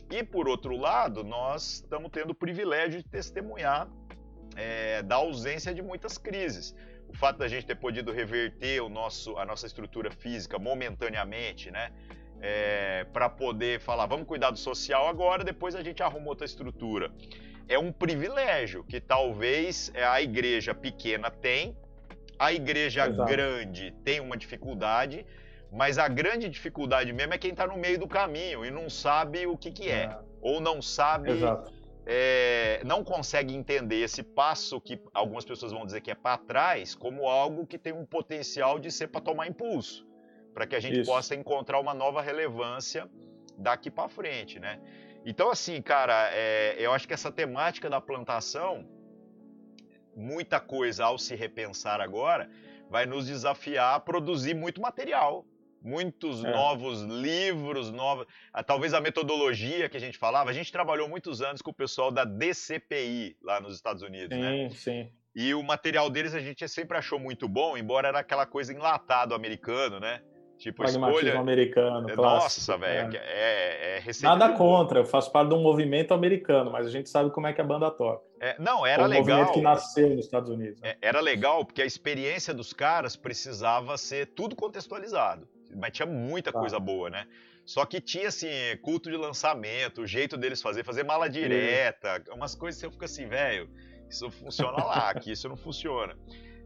[0.10, 3.88] E por outro lado, nós estamos tendo o privilégio de testemunhar
[4.56, 6.76] é, da ausência de muitas crises.
[7.08, 11.92] O fato da gente ter podido reverter o nosso, a nossa estrutura física momentaneamente, né?
[12.42, 17.12] É, para poder falar, vamos cuidar do social agora, depois a gente arruma outra estrutura.
[17.70, 21.78] É um privilégio que talvez a igreja pequena tem,
[22.42, 23.30] a igreja Exato.
[23.30, 25.24] grande tem uma dificuldade,
[25.72, 29.46] mas a grande dificuldade mesmo é quem está no meio do caminho e não sabe
[29.46, 30.06] o que, que é.
[30.06, 30.20] é.
[30.42, 31.30] Ou não sabe.
[32.04, 36.96] É, não consegue entender esse passo que algumas pessoas vão dizer que é para trás
[36.96, 40.04] como algo que tem um potencial de ser para tomar impulso,
[40.52, 41.12] para que a gente Isso.
[41.12, 43.08] possa encontrar uma nova relevância
[43.56, 44.80] daqui para frente, né?
[45.24, 48.84] Então, assim, cara, é, eu acho que essa temática da plantação
[50.16, 52.50] muita coisa ao se repensar agora,
[52.90, 55.46] vai nos desafiar a produzir muito material.
[55.82, 56.52] Muitos é.
[56.52, 58.28] novos livros, novos,
[58.68, 60.52] talvez a metodologia que a gente falava.
[60.52, 64.44] A gente trabalhou muitos anos com o pessoal da DCPI lá nos Estados Unidos, sim,
[64.44, 64.70] né?
[64.70, 65.12] Sim, sim.
[65.34, 69.34] E o material deles a gente sempre achou muito bom, embora era aquela coisa enlatado
[69.34, 70.22] americano, né?
[70.62, 71.40] Tipo, escolha.
[71.40, 73.98] americano, é, Nossa, velho, é.
[73.98, 77.32] é, é Nada contra, eu faço parte de um movimento americano, mas a gente sabe
[77.32, 78.24] como é que a banda toca.
[78.40, 79.40] É, não, era um legal.
[79.40, 80.80] movimento que nasceu nos Estados Unidos.
[80.80, 80.90] Né?
[80.90, 85.48] É, era legal porque a experiência dos caras precisava ser tudo contextualizado.
[85.76, 86.60] Mas tinha muita tá.
[86.60, 87.26] coisa boa, né?
[87.66, 88.48] Só que tinha, assim,
[88.84, 93.06] culto de lançamento, o jeito deles fazer, fazer mala direta, umas coisas que eu fico
[93.06, 93.68] assim, velho,
[94.08, 96.16] isso funciona lá, aqui isso não funciona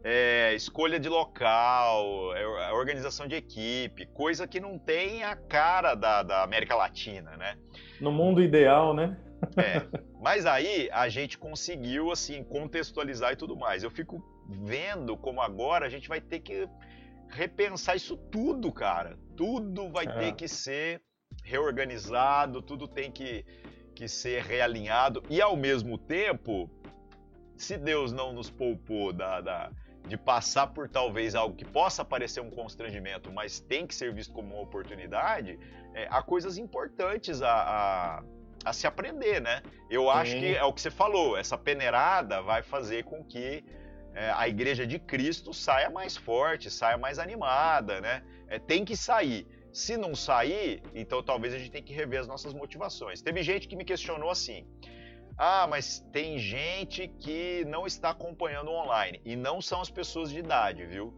[0.08, 6.22] é, escolha de local, é, organização de equipe, coisa que não tem a cara da,
[6.22, 7.58] da América Latina, né?
[8.00, 9.18] No mundo ideal, né?
[9.56, 9.82] É,
[10.22, 13.82] mas aí a gente conseguiu assim contextualizar e tudo mais.
[13.82, 16.68] Eu fico vendo como agora a gente vai ter que
[17.28, 19.18] repensar isso tudo, cara.
[19.36, 20.12] Tudo vai é.
[20.12, 21.02] ter que ser
[21.42, 23.44] reorganizado, tudo tem que,
[23.92, 26.70] que ser realinhado e ao mesmo tempo,
[27.56, 29.70] se Deus não nos poupou da, da
[30.06, 34.32] de passar por talvez algo que possa parecer um constrangimento, mas tem que ser visto
[34.32, 35.58] como uma oportunidade,
[35.94, 38.22] é, há coisas importantes a, a,
[38.64, 39.62] a, se aprender, né?
[39.90, 40.08] Eu Sim.
[40.10, 43.64] acho que é o que você falou, essa peneirada vai fazer com que
[44.14, 48.22] é, a igreja de Cristo saia mais forte, saia mais animada, né?
[48.48, 49.46] É, tem que sair.
[49.72, 53.20] Se não sair, então talvez a gente tenha que rever as nossas motivações.
[53.20, 54.66] Teve gente que me questionou assim:
[55.38, 59.20] ah, mas tem gente que não está acompanhando online.
[59.24, 61.12] E não são as pessoas de idade, viu?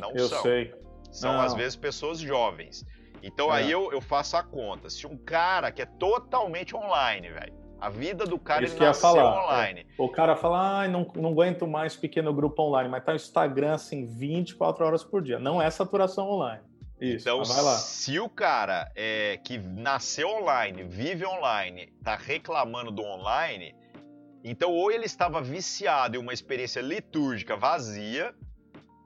[0.00, 0.42] Não eu são.
[0.42, 0.74] Sei.
[1.10, 1.40] São, não.
[1.40, 2.84] às vezes, pessoas jovens.
[3.22, 3.58] Então é.
[3.58, 4.88] aí eu, eu faço a conta.
[4.88, 9.10] Se um cara que é totalmente online, velho, a vida do cara Isso ele nasceu
[9.10, 9.80] falar, online.
[9.80, 10.02] É.
[10.02, 13.74] O cara fala, ah, não, não aguento mais pequeno grupo online, mas tá no Instagram
[13.74, 15.38] assim 24 horas por dia.
[15.38, 16.62] Não é saturação online.
[17.00, 23.74] Isso, então, se o cara é, que nasceu online, vive online, tá reclamando do online,
[24.42, 28.34] então ou ele estava viciado em uma experiência litúrgica vazia,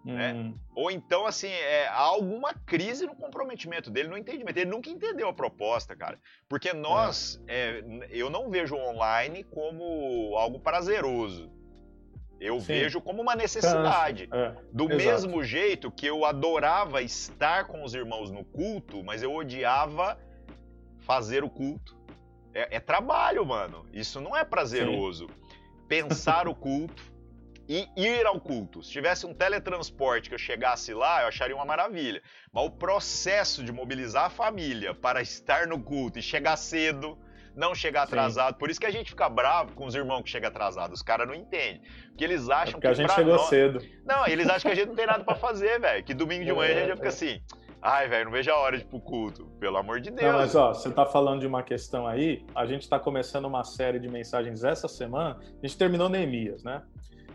[0.05, 0.33] né?
[0.33, 0.50] hum.
[0.50, 0.55] né?
[0.74, 4.57] Ou então, assim, é, há alguma crise no comprometimento dele, no entendimento.
[4.57, 6.18] Ele nunca entendeu a proposta, cara.
[6.48, 7.81] Porque nós, é.
[7.81, 11.50] É, eu não vejo o online como algo prazeroso.
[12.40, 12.66] Eu Sim.
[12.66, 14.29] vejo como uma necessidade.
[14.33, 14.96] É, Do exato.
[14.96, 20.18] mesmo jeito que eu adorava estar com os irmãos no culto, mas eu odiava
[21.00, 21.94] fazer o culto.
[22.55, 23.87] É, é trabalho, mano.
[23.92, 25.26] Isso não é prazeroso.
[25.29, 25.87] Sim.
[25.87, 27.03] Pensar o culto
[27.68, 28.83] e ir ao culto.
[28.83, 32.22] Se tivesse um teletransporte que eu chegasse lá, eu acharia uma maravilha.
[32.51, 37.18] Mas o processo de mobilizar a família para estar no culto e chegar cedo
[37.55, 38.55] não chegar atrasado.
[38.55, 38.59] Sim.
[38.59, 41.01] Por isso que a gente fica bravo com os irmãos que chegam atrasados.
[41.01, 41.82] Os caras não entendem.
[42.09, 42.92] Porque eles é acham é porque que.
[42.92, 43.48] a gente chegou nós...
[43.48, 43.80] cedo.
[44.05, 46.05] Não, eles acham que a gente não tem nada para fazer, velho.
[46.05, 47.11] Que domingo de manhã é, a gente já fica é.
[47.11, 47.40] assim.
[47.82, 49.46] Ai, velho, não vejo a hora de ir pro culto.
[49.59, 50.30] Pelo amor de Deus.
[50.30, 52.44] Não, mas ó, você tá falando de uma questão aí.
[52.55, 55.38] A gente tá começando uma série de mensagens essa semana.
[55.40, 56.82] A gente terminou Neemias, né?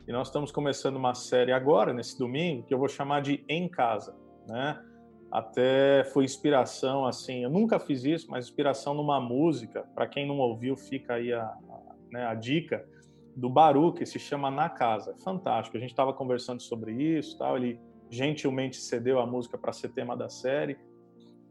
[0.07, 3.67] E nós estamos começando uma série agora, nesse domingo, que eu vou chamar de Em
[3.67, 4.15] Casa,
[4.47, 4.79] né?
[5.37, 10.39] Até foi inspiração, assim, eu nunca fiz isso, mas inspiração numa música, para quem não
[10.39, 12.87] ouviu, fica aí a, a, né, a dica,
[13.35, 15.13] do Baru, que se chama Na Casa.
[15.17, 17.77] Fantástico, a gente estava conversando sobre isso, tal, ele
[18.09, 20.77] gentilmente cedeu a música para ser tema da série,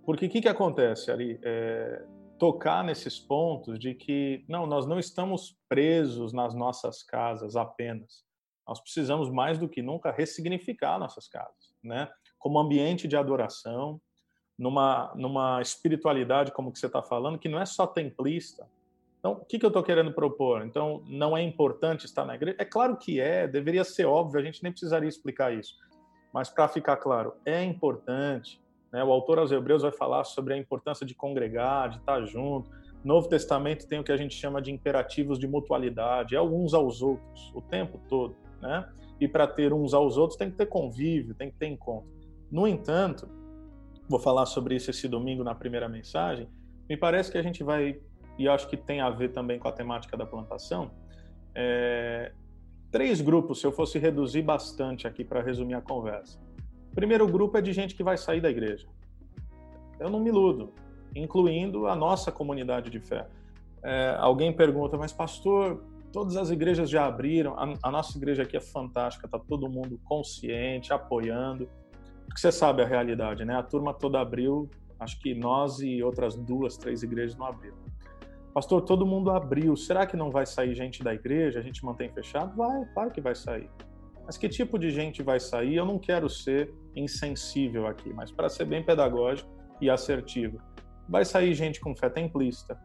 [0.07, 1.39] porque o que, que acontece ali?
[1.43, 2.07] É,
[2.39, 8.25] tocar nesses pontos de que, não, nós não estamos presos nas nossas casas apenas,
[8.67, 12.09] nós precisamos mais do que nunca ressignificar nossas casas, né?
[12.45, 13.99] Como ambiente de adoração,
[14.59, 18.69] numa, numa espiritualidade como que você está falando, que não é só templista.
[19.19, 20.67] Então, o que, que eu estou querendo propor?
[20.67, 22.59] Então, não é importante estar na igreja?
[22.61, 25.75] É claro que é, deveria ser óbvio, a gente nem precisaria explicar isso.
[26.31, 28.61] Mas, para ficar claro, é importante.
[28.93, 29.03] Né?
[29.03, 32.71] O autor aos Hebreus vai falar sobre a importância de congregar, de estar junto.
[33.03, 37.01] Novo Testamento tem o que a gente chama de imperativos de mutualidade, é uns aos
[37.01, 38.89] outros, o tempo todo né?
[39.21, 42.11] E para ter uns aos outros tem que ter convívio, tem que ter encontro.
[42.51, 43.29] No entanto,
[44.09, 46.49] vou falar sobre isso esse domingo na primeira mensagem.
[46.89, 48.01] Me parece que a gente vai,
[48.39, 50.91] e acho que tem a ver também com a temática da plantação,
[51.55, 52.33] é,
[52.91, 56.39] três grupos, se eu fosse reduzir bastante aqui para resumir a conversa.
[56.93, 58.87] O primeiro grupo é de gente que vai sair da igreja.
[59.99, 60.73] Eu não me iludo,
[61.15, 63.27] incluindo a nossa comunidade de fé.
[63.83, 65.83] É, alguém pergunta, mas pastor,
[66.15, 67.59] Todas as igrejas já abriram.
[67.59, 71.69] A, a nossa igreja aqui é fantástica, tá todo mundo consciente, apoiando.
[72.27, 73.57] Porque você sabe a realidade, né?
[73.57, 74.69] A turma toda abriu,
[74.99, 77.77] acho que nós e outras duas, três igrejas não abriram.
[78.53, 79.77] Pastor, todo mundo abriu.
[79.77, 81.59] Será que não vai sair gente da igreja?
[81.59, 82.57] A gente mantém fechado?
[82.57, 83.69] Vai, claro que vai sair.
[84.25, 85.75] Mas que tipo de gente vai sair?
[85.75, 89.51] Eu não quero ser insensível aqui, mas para ser bem pedagógico
[89.81, 90.61] e assertivo.
[91.09, 92.79] Vai sair gente com fé templista,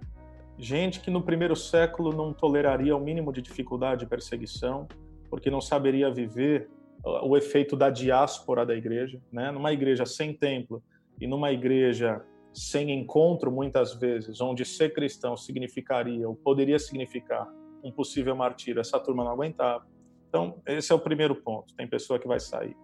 [0.58, 4.88] gente que no primeiro século não toleraria o mínimo de dificuldade e perseguição,
[5.30, 6.70] porque não saberia viver
[7.04, 9.52] o efeito da diáspora da igreja, né?
[9.52, 10.84] Numa igreja sem templo
[11.20, 12.24] e numa igreja
[12.54, 17.48] sem encontro, muitas vezes, onde ser cristão significaria ou poderia significar
[17.84, 19.86] um possível martírio, essa turma não aguentava.
[20.28, 21.74] Então, esse é o primeiro ponto.
[21.76, 22.76] Tem pessoa que vai sair.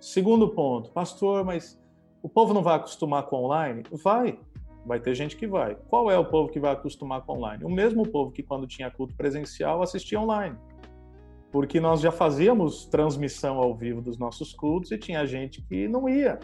[0.00, 1.80] Segundo ponto, pastor, mas
[2.22, 3.84] o povo não vai acostumar com online?
[4.02, 4.38] Vai.
[4.84, 5.76] Vai ter gente que vai.
[5.88, 7.64] Qual é o povo que vai acostumar com online?
[7.64, 10.56] O mesmo povo que, quando tinha culto presencial, assistia online.
[11.52, 16.08] Porque nós já fazíamos transmissão ao vivo dos nossos cultos e tinha gente que não
[16.08, 16.40] ia,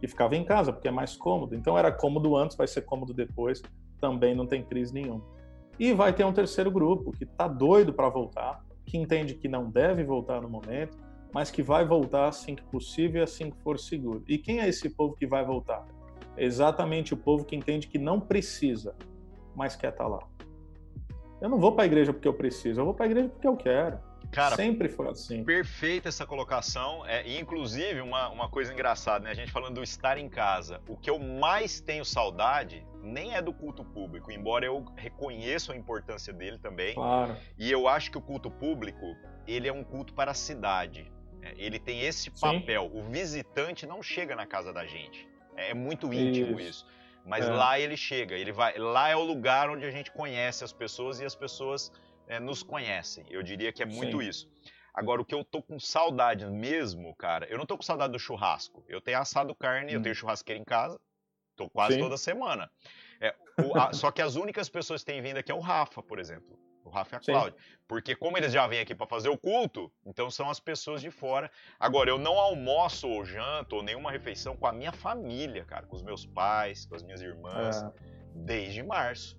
[0.00, 1.54] que ficava em casa, porque é mais cômodo.
[1.54, 3.62] Então era cômodo antes, vai ser cômodo depois,
[4.00, 5.22] também não tem crise nenhuma.
[5.78, 9.70] E vai ter um terceiro grupo que está doido para voltar, que entende que não
[9.70, 10.96] deve voltar no momento,
[11.32, 14.24] mas que vai voltar assim que possível e assim que for seguro.
[14.26, 15.86] E quem é esse povo que vai voltar?
[16.36, 18.94] exatamente o povo que entende que não precisa,
[19.54, 20.20] mas quer estar tá lá.
[21.40, 23.46] Eu não vou para a igreja porque eu preciso, eu vou para a igreja porque
[23.46, 23.98] eu quero.
[24.36, 25.42] Cara, sempre foi assim.
[25.42, 27.06] Perfeita essa colocação.
[27.06, 29.30] É, e inclusive, uma, uma coisa engraçada, né?
[29.30, 30.78] A gente falando do estar em casa.
[30.86, 35.76] O que eu mais tenho saudade nem é do culto público, embora eu reconheça a
[35.76, 36.94] importância dele também.
[36.94, 37.34] Claro.
[37.56, 39.16] E eu acho que o culto público,
[39.46, 41.10] ele é um culto para a cidade.
[41.40, 42.90] É, ele tem esse papel.
[42.92, 43.00] Sim.
[43.00, 45.26] O visitante não chega na casa da gente.
[45.56, 46.84] É muito íntimo isso.
[46.84, 46.86] isso.
[47.24, 47.50] Mas é.
[47.50, 48.76] lá ele chega, ele vai.
[48.76, 51.90] Lá é o lugar onde a gente conhece as pessoas e as pessoas
[52.26, 53.24] é, nos conhecem.
[53.28, 54.28] Eu diria que é muito Sim.
[54.28, 54.48] isso.
[54.94, 58.18] Agora, o que eu tô com saudade mesmo, cara, eu não tô com saudade do
[58.18, 58.84] churrasco.
[58.88, 59.96] Eu tenho assado carne, hum.
[59.96, 60.98] eu tenho churrasqueira em casa,
[61.54, 62.00] tô quase Sim.
[62.00, 62.70] toda semana.
[63.20, 66.02] É, o, a, só que as únicas pessoas que têm vindo aqui é o Rafa,
[66.02, 67.58] por exemplo o Rafa e a Cláudia.
[67.86, 71.10] Porque como eles já vêm aqui para fazer o culto, então são as pessoas de
[71.10, 71.50] fora.
[71.78, 75.96] Agora, eu não almoço ou janto ou nenhuma refeição com a minha família, cara, com
[75.96, 77.92] os meus pais, com as minhas irmãs, é.
[78.34, 79.36] desde março.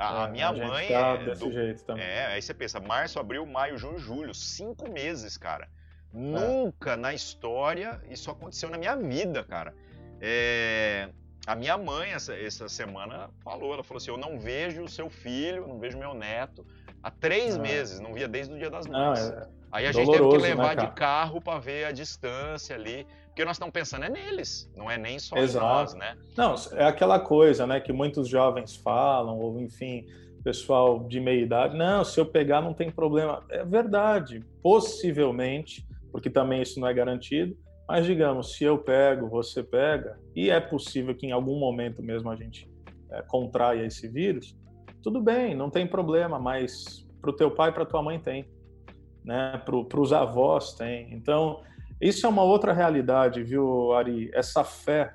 [0.00, 1.52] A, é, a minha a mãe tá é desse do...
[1.52, 2.04] jeito também.
[2.04, 5.68] É, aí você pensa, março, abril, maio, junho, julho, cinco meses, cara.
[6.12, 9.74] Nunca na história isso aconteceu na minha vida, cara.
[10.20, 11.08] É,
[11.46, 15.08] a minha mãe, essa, essa semana, falou: ela falou assim: Eu não vejo o seu
[15.08, 16.66] filho, não vejo meu neto
[17.02, 17.58] há três ah.
[17.58, 19.30] meses, não via desde o dia das mães.
[19.30, 22.74] é Aí a gente teve que né, levar né, de carro para ver a distância
[22.74, 23.06] ali.
[23.40, 25.64] Porque nós estamos pensando é neles, não é nem só Exato.
[25.64, 26.14] nós, né?
[26.36, 30.04] Não, é aquela coisa, né, que muitos jovens falam, ou enfim,
[30.44, 33.42] pessoal de meia idade, não, se eu pegar não tem problema.
[33.48, 37.56] É verdade, possivelmente, porque também isso não é garantido,
[37.88, 42.28] mas digamos, se eu pego, você pega, e é possível que em algum momento mesmo
[42.28, 42.70] a gente
[43.10, 44.54] é, contraia esse vírus,
[45.02, 48.46] tudo bem, não tem problema, mas para o teu pai e para tua mãe tem,
[49.24, 49.62] né?
[49.64, 51.10] Para os avós tem.
[51.14, 51.62] Então,
[52.00, 54.30] isso é uma outra realidade, viu, Ari?
[54.32, 55.14] Essa fé,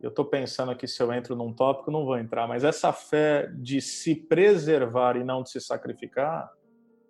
[0.00, 3.50] eu estou pensando aqui se eu entro num tópico, não vou entrar, mas essa fé
[3.54, 6.48] de se preservar e não de se sacrificar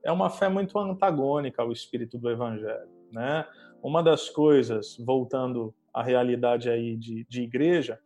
[0.03, 3.47] é uma fé muito antagônica ao espírito do evangelho, né?
[3.83, 7.99] Uma das coisas, voltando a realidade aí de, de igreja,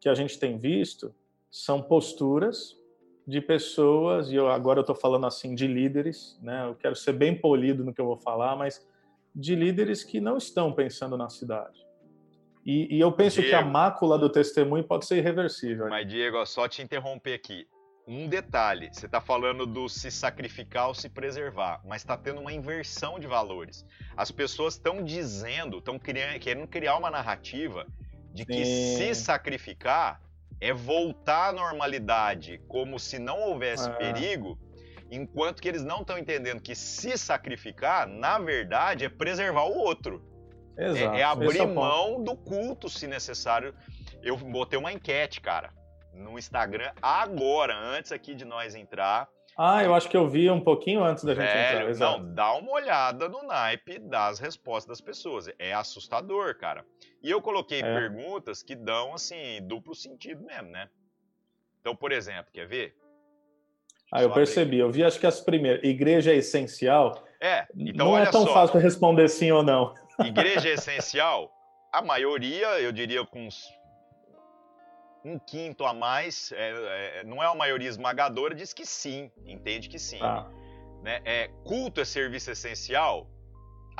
[0.00, 1.14] que a gente tem visto
[1.50, 2.76] são posturas
[3.26, 6.66] de pessoas, e eu, agora eu estou falando assim de líderes, né?
[6.66, 8.84] eu quero ser bem polido no que eu vou falar, mas
[9.34, 11.78] de líderes que não estão pensando na cidade.
[12.64, 15.88] E, e eu penso Diego, que a mácula do testemunho pode ser irreversível.
[15.88, 17.66] Mas, Diego, só te interromper aqui.
[18.06, 22.52] Um detalhe, você está falando do se sacrificar ou se preservar, mas está tendo uma
[22.52, 23.86] inversão de valores.
[24.16, 27.86] As pessoas estão dizendo, estão querendo criar uma narrativa
[28.32, 28.96] de que Sim.
[28.96, 30.20] se sacrificar
[30.60, 33.92] é voltar à normalidade como se não houvesse ah.
[33.92, 34.58] perigo,
[35.10, 40.24] enquanto que eles não estão entendendo que se sacrificar, na verdade, é preservar o outro.
[40.76, 41.16] Exato.
[41.16, 43.74] É, é abrir é mão do culto, se necessário.
[44.22, 45.70] Eu botei uma enquete, cara,
[46.14, 49.28] no Instagram agora, antes aqui de nós entrar.
[49.56, 51.90] Ah, eu acho que eu vi um pouquinho antes da gente Velho, entrar.
[51.90, 52.22] Exato.
[52.22, 55.50] Não, dá uma olhada no naipe das respostas das pessoas.
[55.58, 56.84] É assustador, cara.
[57.22, 57.82] E eu coloquei é.
[57.82, 60.88] perguntas que dão, assim, duplo sentido mesmo, né?
[61.80, 62.96] Então, por exemplo, quer ver?
[64.12, 64.78] Ah, eu percebi.
[64.78, 65.82] Eu vi, acho que as primeiras.
[65.84, 67.24] Igreja é essencial.
[67.40, 68.52] É, então Não é tão só.
[68.52, 69.94] fácil responder sim ou não.
[70.24, 71.50] Igreja é essencial?
[71.92, 73.68] A maioria, eu diria com uns
[75.24, 79.88] um quinto a mais, é, é, não é uma maioria esmagadora, diz que sim, entende
[79.88, 80.18] que sim.
[80.22, 80.46] Ah.
[81.02, 81.20] Né?
[81.24, 83.28] É, culto é serviço essencial?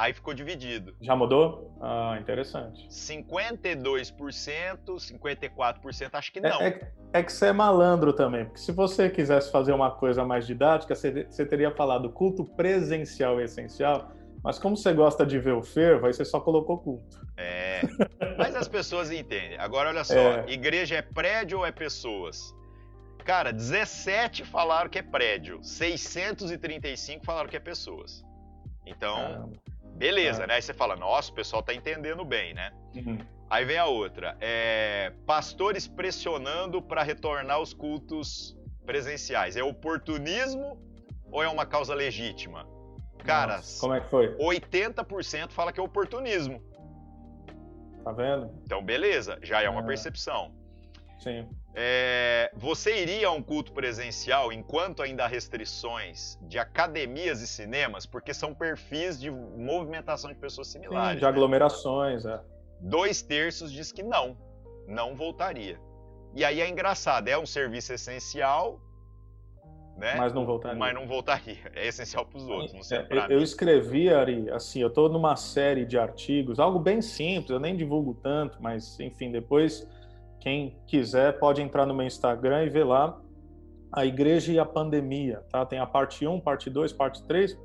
[0.01, 0.97] Aí ficou dividido.
[0.99, 1.77] Já mudou?
[1.79, 2.89] Ah, interessante.
[2.89, 6.59] 52%, 54% acho que é, não.
[6.59, 10.25] É, é, é, que você é malandro também, porque se você quisesse fazer uma coisa
[10.25, 14.11] mais didática, você, você teria falado culto presencial e essencial,
[14.43, 17.21] mas como você gosta de ver o fervo, aí você só colocou culto.
[17.37, 17.83] É,
[18.39, 19.59] mas as pessoas entendem.
[19.59, 20.47] Agora, olha só, é.
[20.49, 22.55] igreja é prédio ou é pessoas?
[23.23, 28.25] Cara, 17 falaram que é prédio, 635 falaram que é pessoas.
[28.87, 29.70] Então, Caramba.
[30.01, 30.47] Beleza, é.
[30.47, 30.55] né?
[30.55, 32.73] Aí você fala, nossa, o pessoal tá entendendo bem, né?
[32.97, 33.19] Uhum.
[33.49, 39.57] Aí vem a outra, é, pastores pressionando para retornar aos cultos presenciais.
[39.57, 40.81] É oportunismo
[41.31, 42.67] ou é uma causa legítima?
[43.25, 44.35] Cara, Nossa, como é que foi?
[44.39, 46.63] 80% fala que é oportunismo.
[48.03, 48.51] Tá vendo?
[48.65, 49.87] Então, beleza, já é uma é.
[49.87, 50.55] percepção.
[51.19, 51.47] Sim.
[51.75, 58.05] É, você iria a um culto presencial enquanto ainda há restrições de academias e cinemas,
[58.07, 61.13] porque são perfis de movimentação de pessoas similares.
[61.13, 61.29] Sim, de né?
[61.29, 62.41] aglomerações, é.
[62.81, 64.37] Dois terços diz que não,
[64.89, 65.79] não voltaria.
[66.35, 68.81] E aí é engraçado, é um serviço essencial,
[69.97, 70.15] né?
[70.17, 70.79] Mas não voltaria.
[70.79, 71.59] Mas não voltaria.
[71.75, 75.37] É essencial para os outros, não serve é, Eu escrevi, Ari, assim, eu estou numa
[75.37, 79.87] série de artigos, algo bem simples, eu nem divulgo tanto, mas enfim, depois
[80.41, 83.21] quem quiser pode entrar no meu Instagram e ver lá
[83.93, 85.67] a igreja e a pandemia, tá?
[85.67, 87.59] Tem a parte 1, parte 2, parte 3.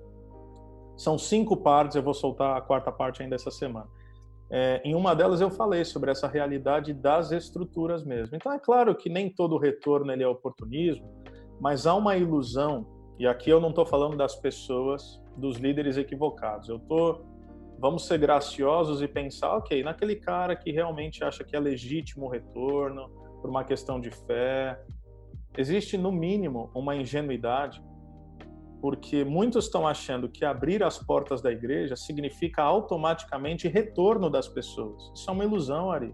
[0.97, 3.87] São cinco partes, eu vou soltar a quarta parte ainda essa semana.
[4.49, 8.35] É, em uma delas eu falei sobre essa realidade das estruturas mesmo.
[8.35, 11.07] Então é claro que nem todo retorno ele é oportunismo,
[11.59, 12.85] mas há uma ilusão,
[13.17, 16.69] e aqui eu não estou falando das pessoas, dos líderes equivocados.
[16.69, 17.25] Eu estou,
[17.79, 22.29] vamos ser graciosos e pensar, ok, naquele cara que realmente acha que é legítimo o
[22.29, 23.09] retorno
[23.41, 24.79] por uma questão de fé,
[25.57, 27.83] existe no mínimo uma ingenuidade,
[28.81, 35.11] porque muitos estão achando que abrir as portas da igreja significa automaticamente retorno das pessoas.
[35.15, 36.13] Isso é uma ilusão, Ari.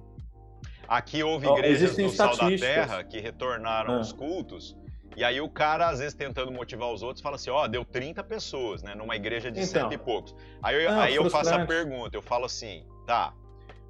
[0.88, 4.00] Aqui houve igrejas oh, do Sal da Terra que retornaram ah.
[4.00, 4.78] os cultos
[5.16, 7.84] e aí o cara, às vezes, tentando motivar os outros, fala assim, ó, oh, deu
[7.84, 8.96] 30 pessoas, né?
[8.96, 10.34] Numa igreja de então, cento e poucos.
[10.64, 13.34] Aí, eu, não, aí eu faço a pergunta, eu falo assim, tá,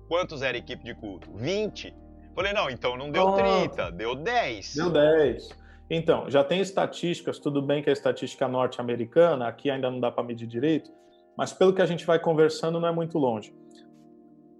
[0.07, 1.31] quantos era a equipe de culto?
[1.35, 1.93] 20?
[2.35, 4.75] Falei, não, então não deu 30, deu 10.
[4.75, 5.49] Deu 10.
[5.89, 10.23] Então, já tem estatísticas, tudo bem que a estatística norte-americana, aqui ainda não dá para
[10.23, 10.89] medir direito,
[11.37, 13.53] mas pelo que a gente vai conversando, não é muito longe.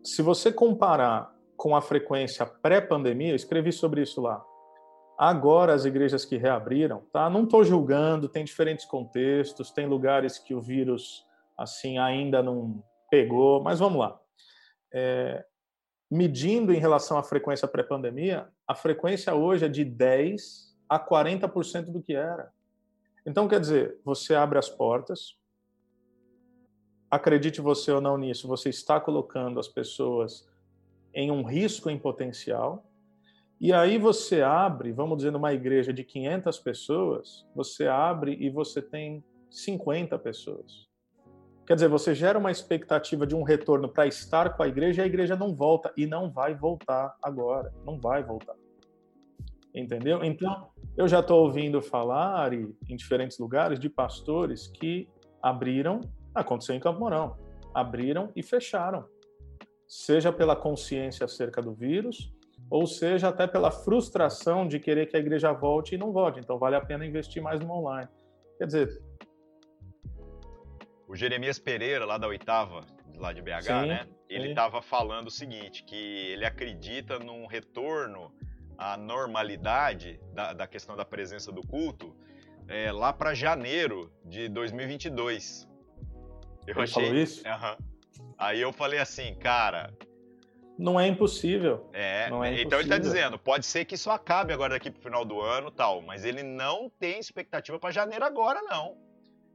[0.03, 4.43] Se você comparar com a frequência pré-pandemia, eu escrevi sobre isso lá,
[5.23, 7.29] Agora, as igrejas que reabriram, tá?
[7.29, 11.23] Não estou julgando, tem diferentes contextos, tem lugares que o vírus,
[11.55, 14.19] assim, ainda não pegou, mas vamos lá.
[14.91, 15.45] É,
[16.09, 22.01] medindo em relação à frequência pré-pandemia, a frequência hoje é de 10 a 40% do
[22.01, 22.51] que era.
[23.23, 25.37] Então, quer dizer, você abre as portas,
[27.11, 30.49] acredite você ou não nisso, você está colocando as pessoas
[31.13, 32.90] em um risco em potencial,
[33.61, 38.81] e aí você abre, vamos dizer, numa igreja de 500 pessoas, você abre e você
[38.81, 40.89] tem 50 pessoas.
[41.67, 45.03] Quer dizer, você gera uma expectativa de um retorno para estar com a igreja e
[45.03, 48.55] a igreja não volta e não vai voltar agora, não vai voltar.
[49.75, 50.23] Entendeu?
[50.23, 55.07] Então, eu já estou ouvindo falar em diferentes lugares de pastores que
[55.39, 56.01] abriram,
[56.33, 57.37] aconteceu em Campo Mourão,
[57.75, 59.05] abriram e fecharam
[59.91, 62.33] seja pela consciência acerca do vírus,
[62.71, 66.39] ou seja até pela frustração de querer que a igreja volte e não volte.
[66.39, 68.07] Então vale a pena investir mais no online.
[68.57, 69.01] Quer dizer,
[71.05, 72.85] o Jeremias Pereira, lá da oitava,
[73.17, 74.07] lá de BH, sim, né?
[74.29, 78.33] Ele estava falando o seguinte, que ele acredita num retorno
[78.77, 82.15] à normalidade da, da questão da presença do culto
[82.69, 85.67] é, lá para janeiro de 2022.
[86.65, 87.03] Eu ele achei...
[87.03, 87.43] falou isso?
[87.45, 88.25] Uhum.
[88.37, 89.93] Aí eu falei assim, cara,
[90.77, 91.89] não é impossível.
[91.93, 95.01] É, não é então ele está dizendo, pode ser que isso acabe agora daqui pro
[95.01, 98.97] final do ano tal, mas ele não tem expectativa para janeiro agora, não.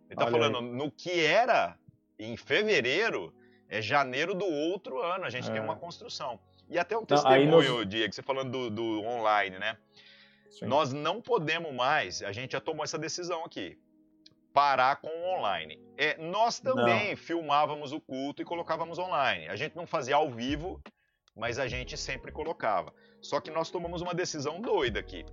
[0.09, 0.65] Ele está falando, aí.
[0.65, 1.77] no que era
[2.19, 3.35] em fevereiro,
[3.69, 5.53] é janeiro do outro ano, a gente é.
[5.53, 6.39] tem uma construção.
[6.69, 7.89] E até um testemunho, nós...
[7.89, 9.77] Diego, você falando do, do online, né?
[10.51, 10.67] Sim.
[10.67, 13.79] Nós não podemos mais, a gente já tomou essa decisão aqui,
[14.53, 15.79] parar com o online.
[15.97, 17.17] É, nós também não.
[17.17, 19.49] filmávamos o culto e colocávamos online.
[19.49, 20.81] A gente não fazia ao vivo,
[21.37, 22.93] mas a gente sempre colocava.
[23.21, 25.25] Só que nós tomamos uma decisão doida aqui.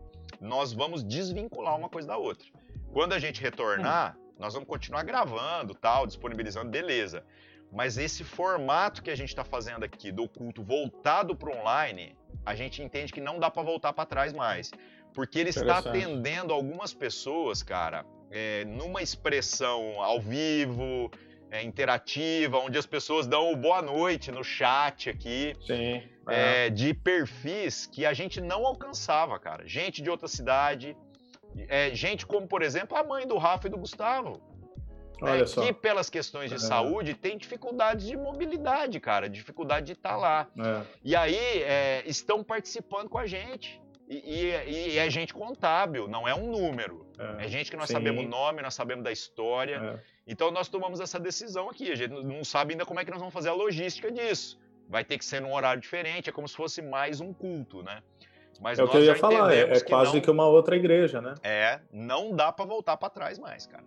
[0.41, 2.47] Nós vamos desvincular uma coisa da outra.
[2.91, 7.23] Quando a gente retornar, nós vamos continuar gravando, tal, disponibilizando, beleza.
[7.71, 12.53] Mas esse formato que a gente está fazendo aqui do culto voltado para online, a
[12.53, 14.69] gente entende que não dá para voltar para trás mais.
[15.13, 21.09] Porque ele está atendendo algumas pessoas, cara, é, numa expressão ao vivo,
[21.53, 25.55] é, interativa, onde as pessoas dão o boa noite no chat aqui.
[25.65, 26.01] Sim.
[26.25, 26.69] É.
[26.69, 29.67] de perfis que a gente não alcançava, cara.
[29.67, 30.95] Gente de outra cidade,
[31.67, 34.41] é, gente como, por exemplo, a mãe do Rafa e do Gustavo.
[35.21, 36.59] Olha que pelas questões de é.
[36.59, 40.47] saúde tem dificuldades de mobilidade, cara, dificuldade de estar tá lá.
[40.57, 40.81] É.
[41.03, 43.81] E aí é, estão participando com a gente.
[44.09, 47.05] E, e, e, é gente contábil, não é um número.
[47.17, 47.93] É, é gente que nós Sim.
[47.93, 50.01] sabemos o nome, nós sabemos da história.
[50.25, 51.91] Então nós tomamos essa decisão aqui.
[51.91, 54.59] A gente não sabe ainda como é que nós vamos fazer a logística disso.
[54.87, 58.01] Vai ter que ser num horário diferente, é como se fosse mais um culto, né?
[58.61, 60.75] Mas é o que eu ia falar, é, é quase que, não, que uma outra
[60.75, 61.33] igreja, né?
[61.41, 63.83] É, não dá para voltar para trás mais, cara.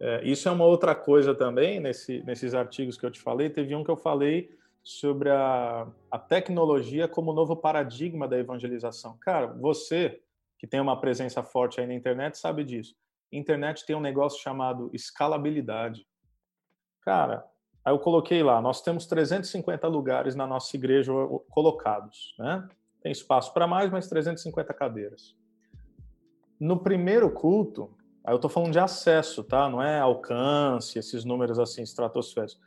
[0.00, 3.50] É, isso é uma outra coisa também, nesse, nesses artigos que eu te falei.
[3.50, 4.50] Teve um que eu falei
[4.82, 9.18] sobre a, a tecnologia como novo paradigma da evangelização.
[9.20, 10.20] Cara, você
[10.58, 12.94] que tem uma presença forte aí na internet sabe disso.
[13.32, 16.06] Internet tem um negócio chamado escalabilidade.
[17.02, 17.44] Cara,
[17.84, 21.12] aí eu coloquei lá, nós temos 350 lugares na nossa igreja
[21.50, 22.68] colocados, né?
[23.02, 25.34] Tem espaço para mais, mas 350 cadeiras.
[26.58, 29.68] No primeiro culto, Aí eu estou falando de acesso, tá?
[29.68, 32.60] Não é alcance, esses números assim estratosféricos.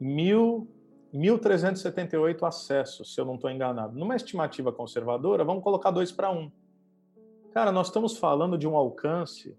[0.00, 0.68] Mil,
[1.14, 3.96] 1.378 acessos, se eu não estou enganado.
[3.96, 6.50] Numa estimativa conservadora, vamos colocar dois para um.
[7.52, 9.56] Cara, nós estamos falando de um alcance,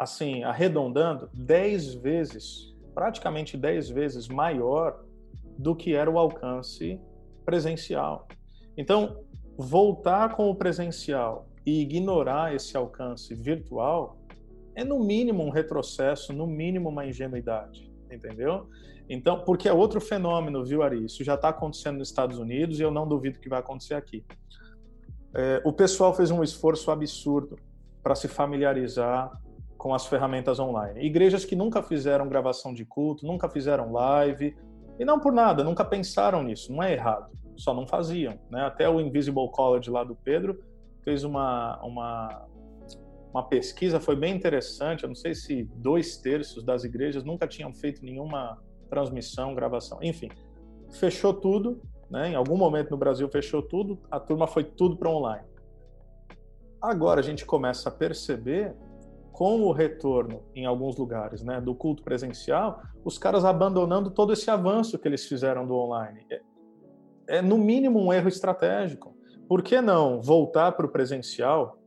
[0.00, 5.04] assim, arredondando, 10 vezes, praticamente 10 vezes maior
[5.58, 6.98] do que era o alcance
[7.44, 8.26] presencial.
[8.78, 9.22] Então,
[9.58, 14.16] voltar com o presencial e ignorar esse alcance virtual
[14.74, 18.70] é no mínimo um retrocesso, no mínimo uma ingenuidade, entendeu?
[19.06, 21.04] Então, porque é outro fenômeno, viu, Ari?
[21.04, 24.24] Isso já está acontecendo nos Estados Unidos e eu não duvido que vai acontecer aqui.
[25.34, 27.58] É, o pessoal fez um esforço absurdo
[28.02, 29.30] para se familiarizar
[29.80, 31.02] com as ferramentas online.
[31.02, 34.54] Igrejas que nunca fizeram gravação de culto, nunca fizeram live,
[34.98, 38.38] e não por nada, nunca pensaram nisso, não é errado, só não faziam.
[38.50, 38.60] Né?
[38.60, 40.62] Até o Invisible College lá do Pedro
[41.02, 42.46] fez uma, uma,
[43.32, 45.04] uma pesquisa, foi bem interessante.
[45.04, 48.58] Eu não sei se dois terços das igrejas nunca tinham feito nenhuma
[48.90, 50.28] transmissão, gravação, enfim,
[50.90, 51.80] fechou tudo.
[52.10, 52.32] Né?
[52.32, 55.48] Em algum momento no Brasil fechou tudo, a turma foi tudo para online.
[56.82, 58.76] Agora a gente começa a perceber
[59.40, 64.50] com o retorno em alguns lugares, né, do culto presencial, os caras abandonando todo esse
[64.50, 66.26] avanço que eles fizeram do online.
[66.30, 66.42] É,
[67.38, 69.16] é no mínimo um erro estratégico
[69.48, 71.78] por que não voltar para o presencial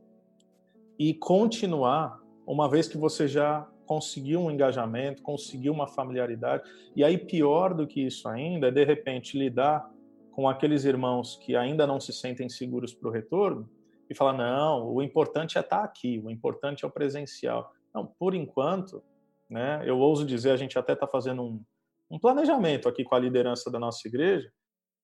[0.98, 6.64] e continuar, uma vez que você já conseguiu um engajamento, conseguiu uma familiaridade,
[6.96, 9.88] e aí pior do que isso ainda é de repente lidar
[10.32, 13.70] com aqueles irmãos que ainda não se sentem seguros para o retorno
[14.08, 17.72] e falar não, o importante é estar tá aqui, o importante é o presencial.
[17.94, 19.02] Não, por enquanto,
[19.48, 19.82] né?
[19.84, 21.62] Eu ouso dizer, a gente até está fazendo um,
[22.10, 24.50] um planejamento aqui com a liderança da nossa igreja,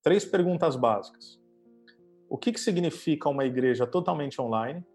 [0.03, 1.41] três perguntas básicas
[2.31, 4.87] o que, que significa uma igreja totalmente online,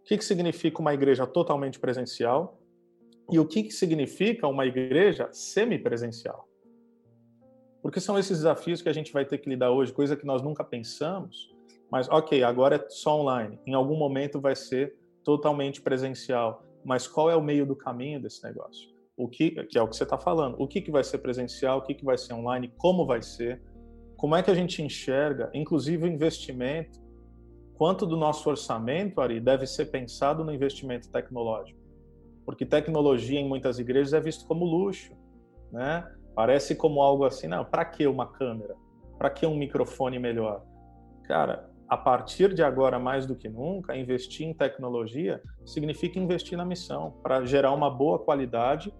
[0.00, 2.58] o que, que significa uma igreja totalmente presencial
[3.30, 6.48] e o que, que significa uma igreja semipresencial.
[7.82, 10.42] Porque são esses desafios que a gente vai ter que lidar hoje, coisa que nós
[10.42, 11.54] nunca pensamos,
[11.90, 17.30] mas ok, agora é só online, em algum momento vai ser totalmente presencial, mas qual
[17.30, 18.98] é o meio do caminho desse negócio?
[19.18, 21.78] o que, que é o que você está falando, o que, que vai ser presencial,
[21.78, 23.60] o que, que vai ser online, como vai ser,
[24.16, 27.00] como é que a gente enxerga, inclusive o investimento,
[27.74, 31.78] quanto do nosso orçamento, Ari, deve ser pensado no investimento tecnológico.
[32.44, 35.12] Porque tecnologia em muitas igrejas é visto como luxo,
[35.72, 36.08] né?
[36.34, 38.76] Parece como algo assim, não, para que uma câmera?
[39.18, 40.64] Para que um microfone melhor?
[41.24, 46.64] Cara, a partir de agora, mais do que nunca, investir em tecnologia significa investir na
[46.64, 48.92] missão, para gerar uma boa qualidade,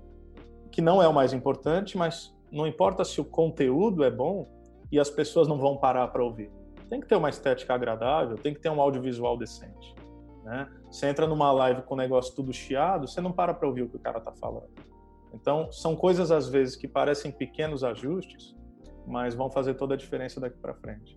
[0.73, 4.49] que não é o mais importante, mas não importa se o conteúdo é bom
[4.91, 6.51] e as pessoas não vão parar para ouvir.
[6.89, 9.95] Tem que ter uma estética agradável, tem que ter um audiovisual decente.
[10.43, 10.67] Né?
[10.91, 13.89] Você entra numa live com o negócio tudo chiado, você não para para ouvir o
[13.91, 14.71] que o cara está falando.
[15.35, 18.57] Então, são coisas às vezes que parecem pequenos ajustes,
[19.07, 21.15] mas vão fazer toda a diferença daqui para frente.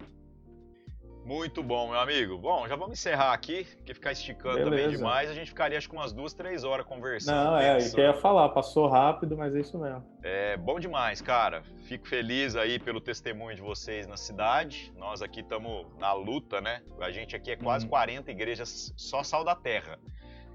[1.31, 2.37] Muito bom, meu amigo.
[2.37, 4.75] Bom, já vamos encerrar aqui, porque ficar esticando Beleza.
[4.75, 7.51] também demais, a gente ficaria acho que umas duas, três horas conversando.
[7.51, 10.03] Não, é, eu ia falar, passou rápido, mas é isso mesmo.
[10.21, 11.63] É bom demais, cara.
[11.85, 14.91] Fico feliz aí pelo testemunho de vocês na cidade.
[14.97, 16.81] Nós aqui estamos na luta, né?
[16.99, 17.89] A gente aqui é quase hum.
[17.89, 19.97] 40 igrejas só sal da terra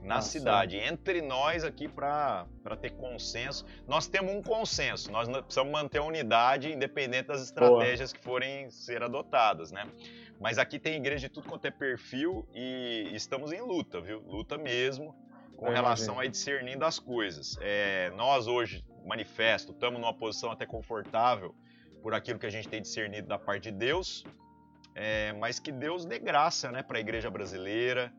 [0.03, 0.29] na Nossa.
[0.29, 2.47] cidade, entre nós aqui para
[2.81, 3.65] ter consenso.
[3.89, 8.19] Nós temos um consenso, nós precisamos manter a unidade independente das estratégias Boa.
[8.19, 9.85] que forem ser adotadas, né?
[10.41, 14.21] Mas aqui tem igreja de tudo quanto é perfil e estamos em luta, viu?
[14.21, 15.15] Luta mesmo
[15.57, 17.57] com relação a discernindo as coisas.
[17.61, 21.55] É, nós hoje, manifesto, estamos numa posição até confortável
[22.03, 24.25] por aquilo que a gente tem discernido da parte de Deus,
[24.95, 28.13] é, mas que Deus dê graça né, para a igreja brasileira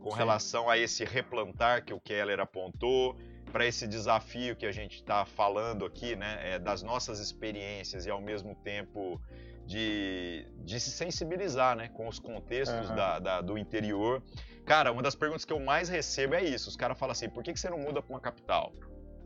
[0.00, 0.16] com Sim.
[0.16, 3.18] relação a esse replantar que o Keller apontou,
[3.50, 8.10] para esse desafio que a gente está falando aqui, né, é, das nossas experiências e
[8.10, 9.20] ao mesmo tempo
[9.68, 12.96] de, de se sensibilizar né, com os contextos uhum.
[12.96, 14.22] da, da, do interior.
[14.64, 16.70] Cara, uma das perguntas que eu mais recebo é isso.
[16.70, 18.72] Os caras falam assim, por que, que você não muda para uma capital?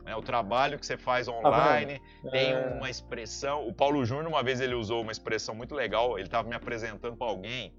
[0.05, 2.73] É, o trabalho que você faz tá online ah, tem é...
[2.75, 3.65] uma expressão.
[3.65, 6.19] O Paulo Júnior, uma vez, ele usou uma expressão muito legal.
[6.19, 7.73] Ele estava me apresentando para alguém,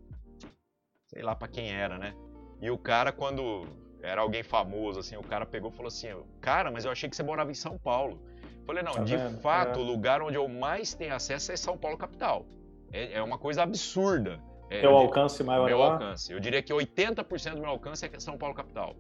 [1.07, 2.15] sei lá para quem era, né?
[2.63, 3.67] E o cara, quando
[4.03, 6.09] era alguém famoso, assim, o cara pegou e falou assim:
[6.41, 8.25] Cara, mas eu achei que você morava em São Paulo.
[8.67, 9.41] Falei, não, tá de vendo?
[9.41, 9.83] fato, é.
[9.83, 12.47] o lugar onde eu mais tenho acesso é São Paulo capital.
[12.93, 14.41] É, é uma coisa absurda.
[14.71, 15.93] É, Meu alcance maior Meu lá?
[15.93, 16.33] alcance.
[16.33, 18.97] Eu diria que 80% do meu alcance é São Paulo capital.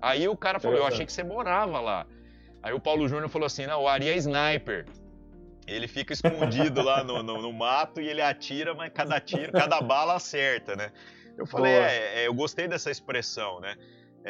[0.00, 2.06] Aí o cara falou, eu achei que você morava lá.
[2.62, 4.86] Aí o Paulo Júnior falou assim, não, o Ari é sniper.
[5.66, 9.80] Ele fica escondido lá no, no, no, mato e ele atira, mas cada tiro, cada
[9.80, 10.90] bala acerta, né?
[11.36, 13.76] Eu falei, é, é, eu gostei dessa expressão, né?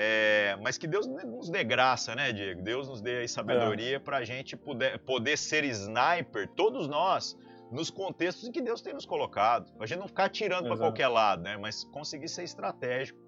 [0.01, 2.63] É, mas que Deus nos dê graça, né, Diego?
[2.63, 3.99] Deus nos dê aí sabedoria é.
[3.99, 7.37] para a gente poder, poder ser sniper, todos nós,
[7.73, 9.73] nos contextos em que Deus tem nos colocado.
[9.81, 11.57] A gente não ficar atirando para qualquer lado, né?
[11.57, 13.19] Mas conseguir ser estratégico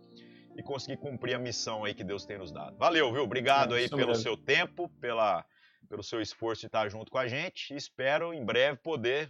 [0.57, 2.79] e conseguir cumprir a missão aí que Deus tem nos dado.
[2.79, 3.25] Valeu, viu?
[3.25, 4.23] Obrigado é, aí pelo mesmo.
[4.23, 5.45] seu tempo, pela,
[5.89, 7.75] pelo seu esforço de estar junto com a gente.
[7.75, 9.29] Espero em breve poder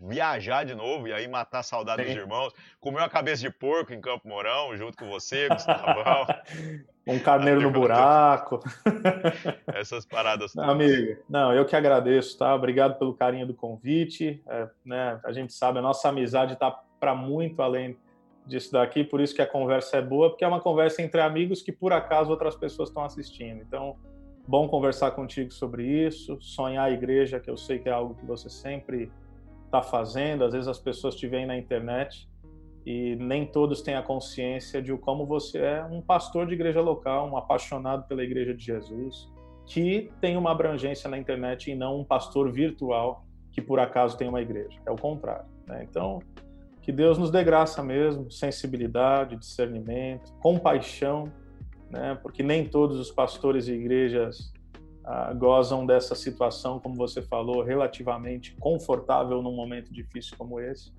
[0.00, 2.08] viajar de novo e aí matar a saudade Sim.
[2.08, 2.52] dos irmãos.
[2.80, 6.26] Comer uma cabeça de porco em Campo Mourão, junto com você, Gustavão.
[7.06, 8.60] um carneiro no buraco.
[9.74, 10.70] Essas paradas todas.
[10.70, 12.54] Amigo, não, eu que agradeço, tá?
[12.54, 14.42] Obrigado pelo carinho do convite.
[14.48, 17.96] É, né, a gente sabe, a nossa amizade está para muito além
[18.46, 21.62] disso daqui, por isso que a conversa é boa, porque é uma conversa entre amigos
[21.62, 23.62] que por acaso outras pessoas estão assistindo.
[23.62, 23.96] Então,
[24.46, 28.26] bom conversar contigo sobre isso, sonhar a igreja, que eu sei que é algo que
[28.26, 29.10] você sempre
[29.72, 30.44] está fazendo.
[30.44, 32.28] Às vezes as pessoas te veem na internet
[32.84, 37.28] e nem todos têm a consciência de como você é um pastor de igreja local,
[37.28, 39.30] um apaixonado pela igreja de Jesus,
[39.66, 44.28] que tem uma abrangência na internet e não um pastor virtual que por acaso tem
[44.28, 44.78] uma igreja.
[44.84, 45.46] É o contrário.
[45.66, 45.86] Né?
[45.88, 46.20] Então,
[46.82, 51.32] que Deus nos dê graça mesmo, sensibilidade, discernimento, compaixão,
[51.88, 52.18] né?
[52.20, 54.51] porque nem todos os pastores e igrejas
[55.04, 60.92] ah, gozam dessa situação, como você falou, relativamente confortável num momento difícil como esse.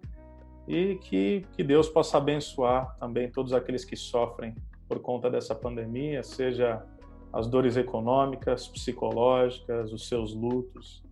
[0.68, 4.56] E que, que Deus possa abençoar também todos aqueles que sofrem
[4.88, 6.86] por conta dessa pandemia, seja
[7.32, 11.04] as dores econômicas, psicológicas, os seus lutos.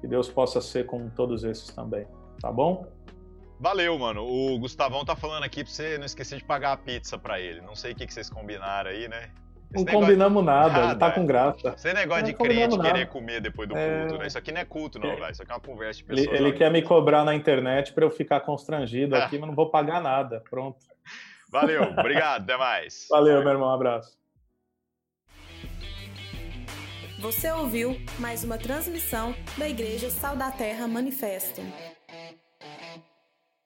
[0.00, 2.06] Que Deus possa ser com todos esses também,
[2.40, 2.86] tá bom?
[3.58, 4.24] Valeu, mano.
[4.26, 7.60] O Gustavão tá falando aqui pra você não esquecer de pagar a pizza para ele.
[7.60, 9.30] Não sei o que, que vocês combinaram aí, né?
[9.74, 11.72] Não combinamos nada, nada, ele tá com graça.
[11.76, 12.90] Você negócio de crente nada.
[12.90, 14.00] querer comer depois do é...
[14.00, 14.26] culto, né?
[14.26, 15.30] Isso aqui não é culto, não, velho.
[15.30, 16.28] Isso aqui é uma conversa de pessoas.
[16.28, 19.70] Ele, ele quer me cobrar na internet para eu ficar constrangido aqui, mas não vou
[19.70, 20.42] pagar nada.
[20.48, 20.78] Pronto.
[21.50, 23.06] Valeu, obrigado, até mais.
[23.10, 24.16] Valeu, meu irmão, um abraço.
[27.20, 31.62] Você ouviu mais uma transmissão da Igreja Sal da Terra Manifesto.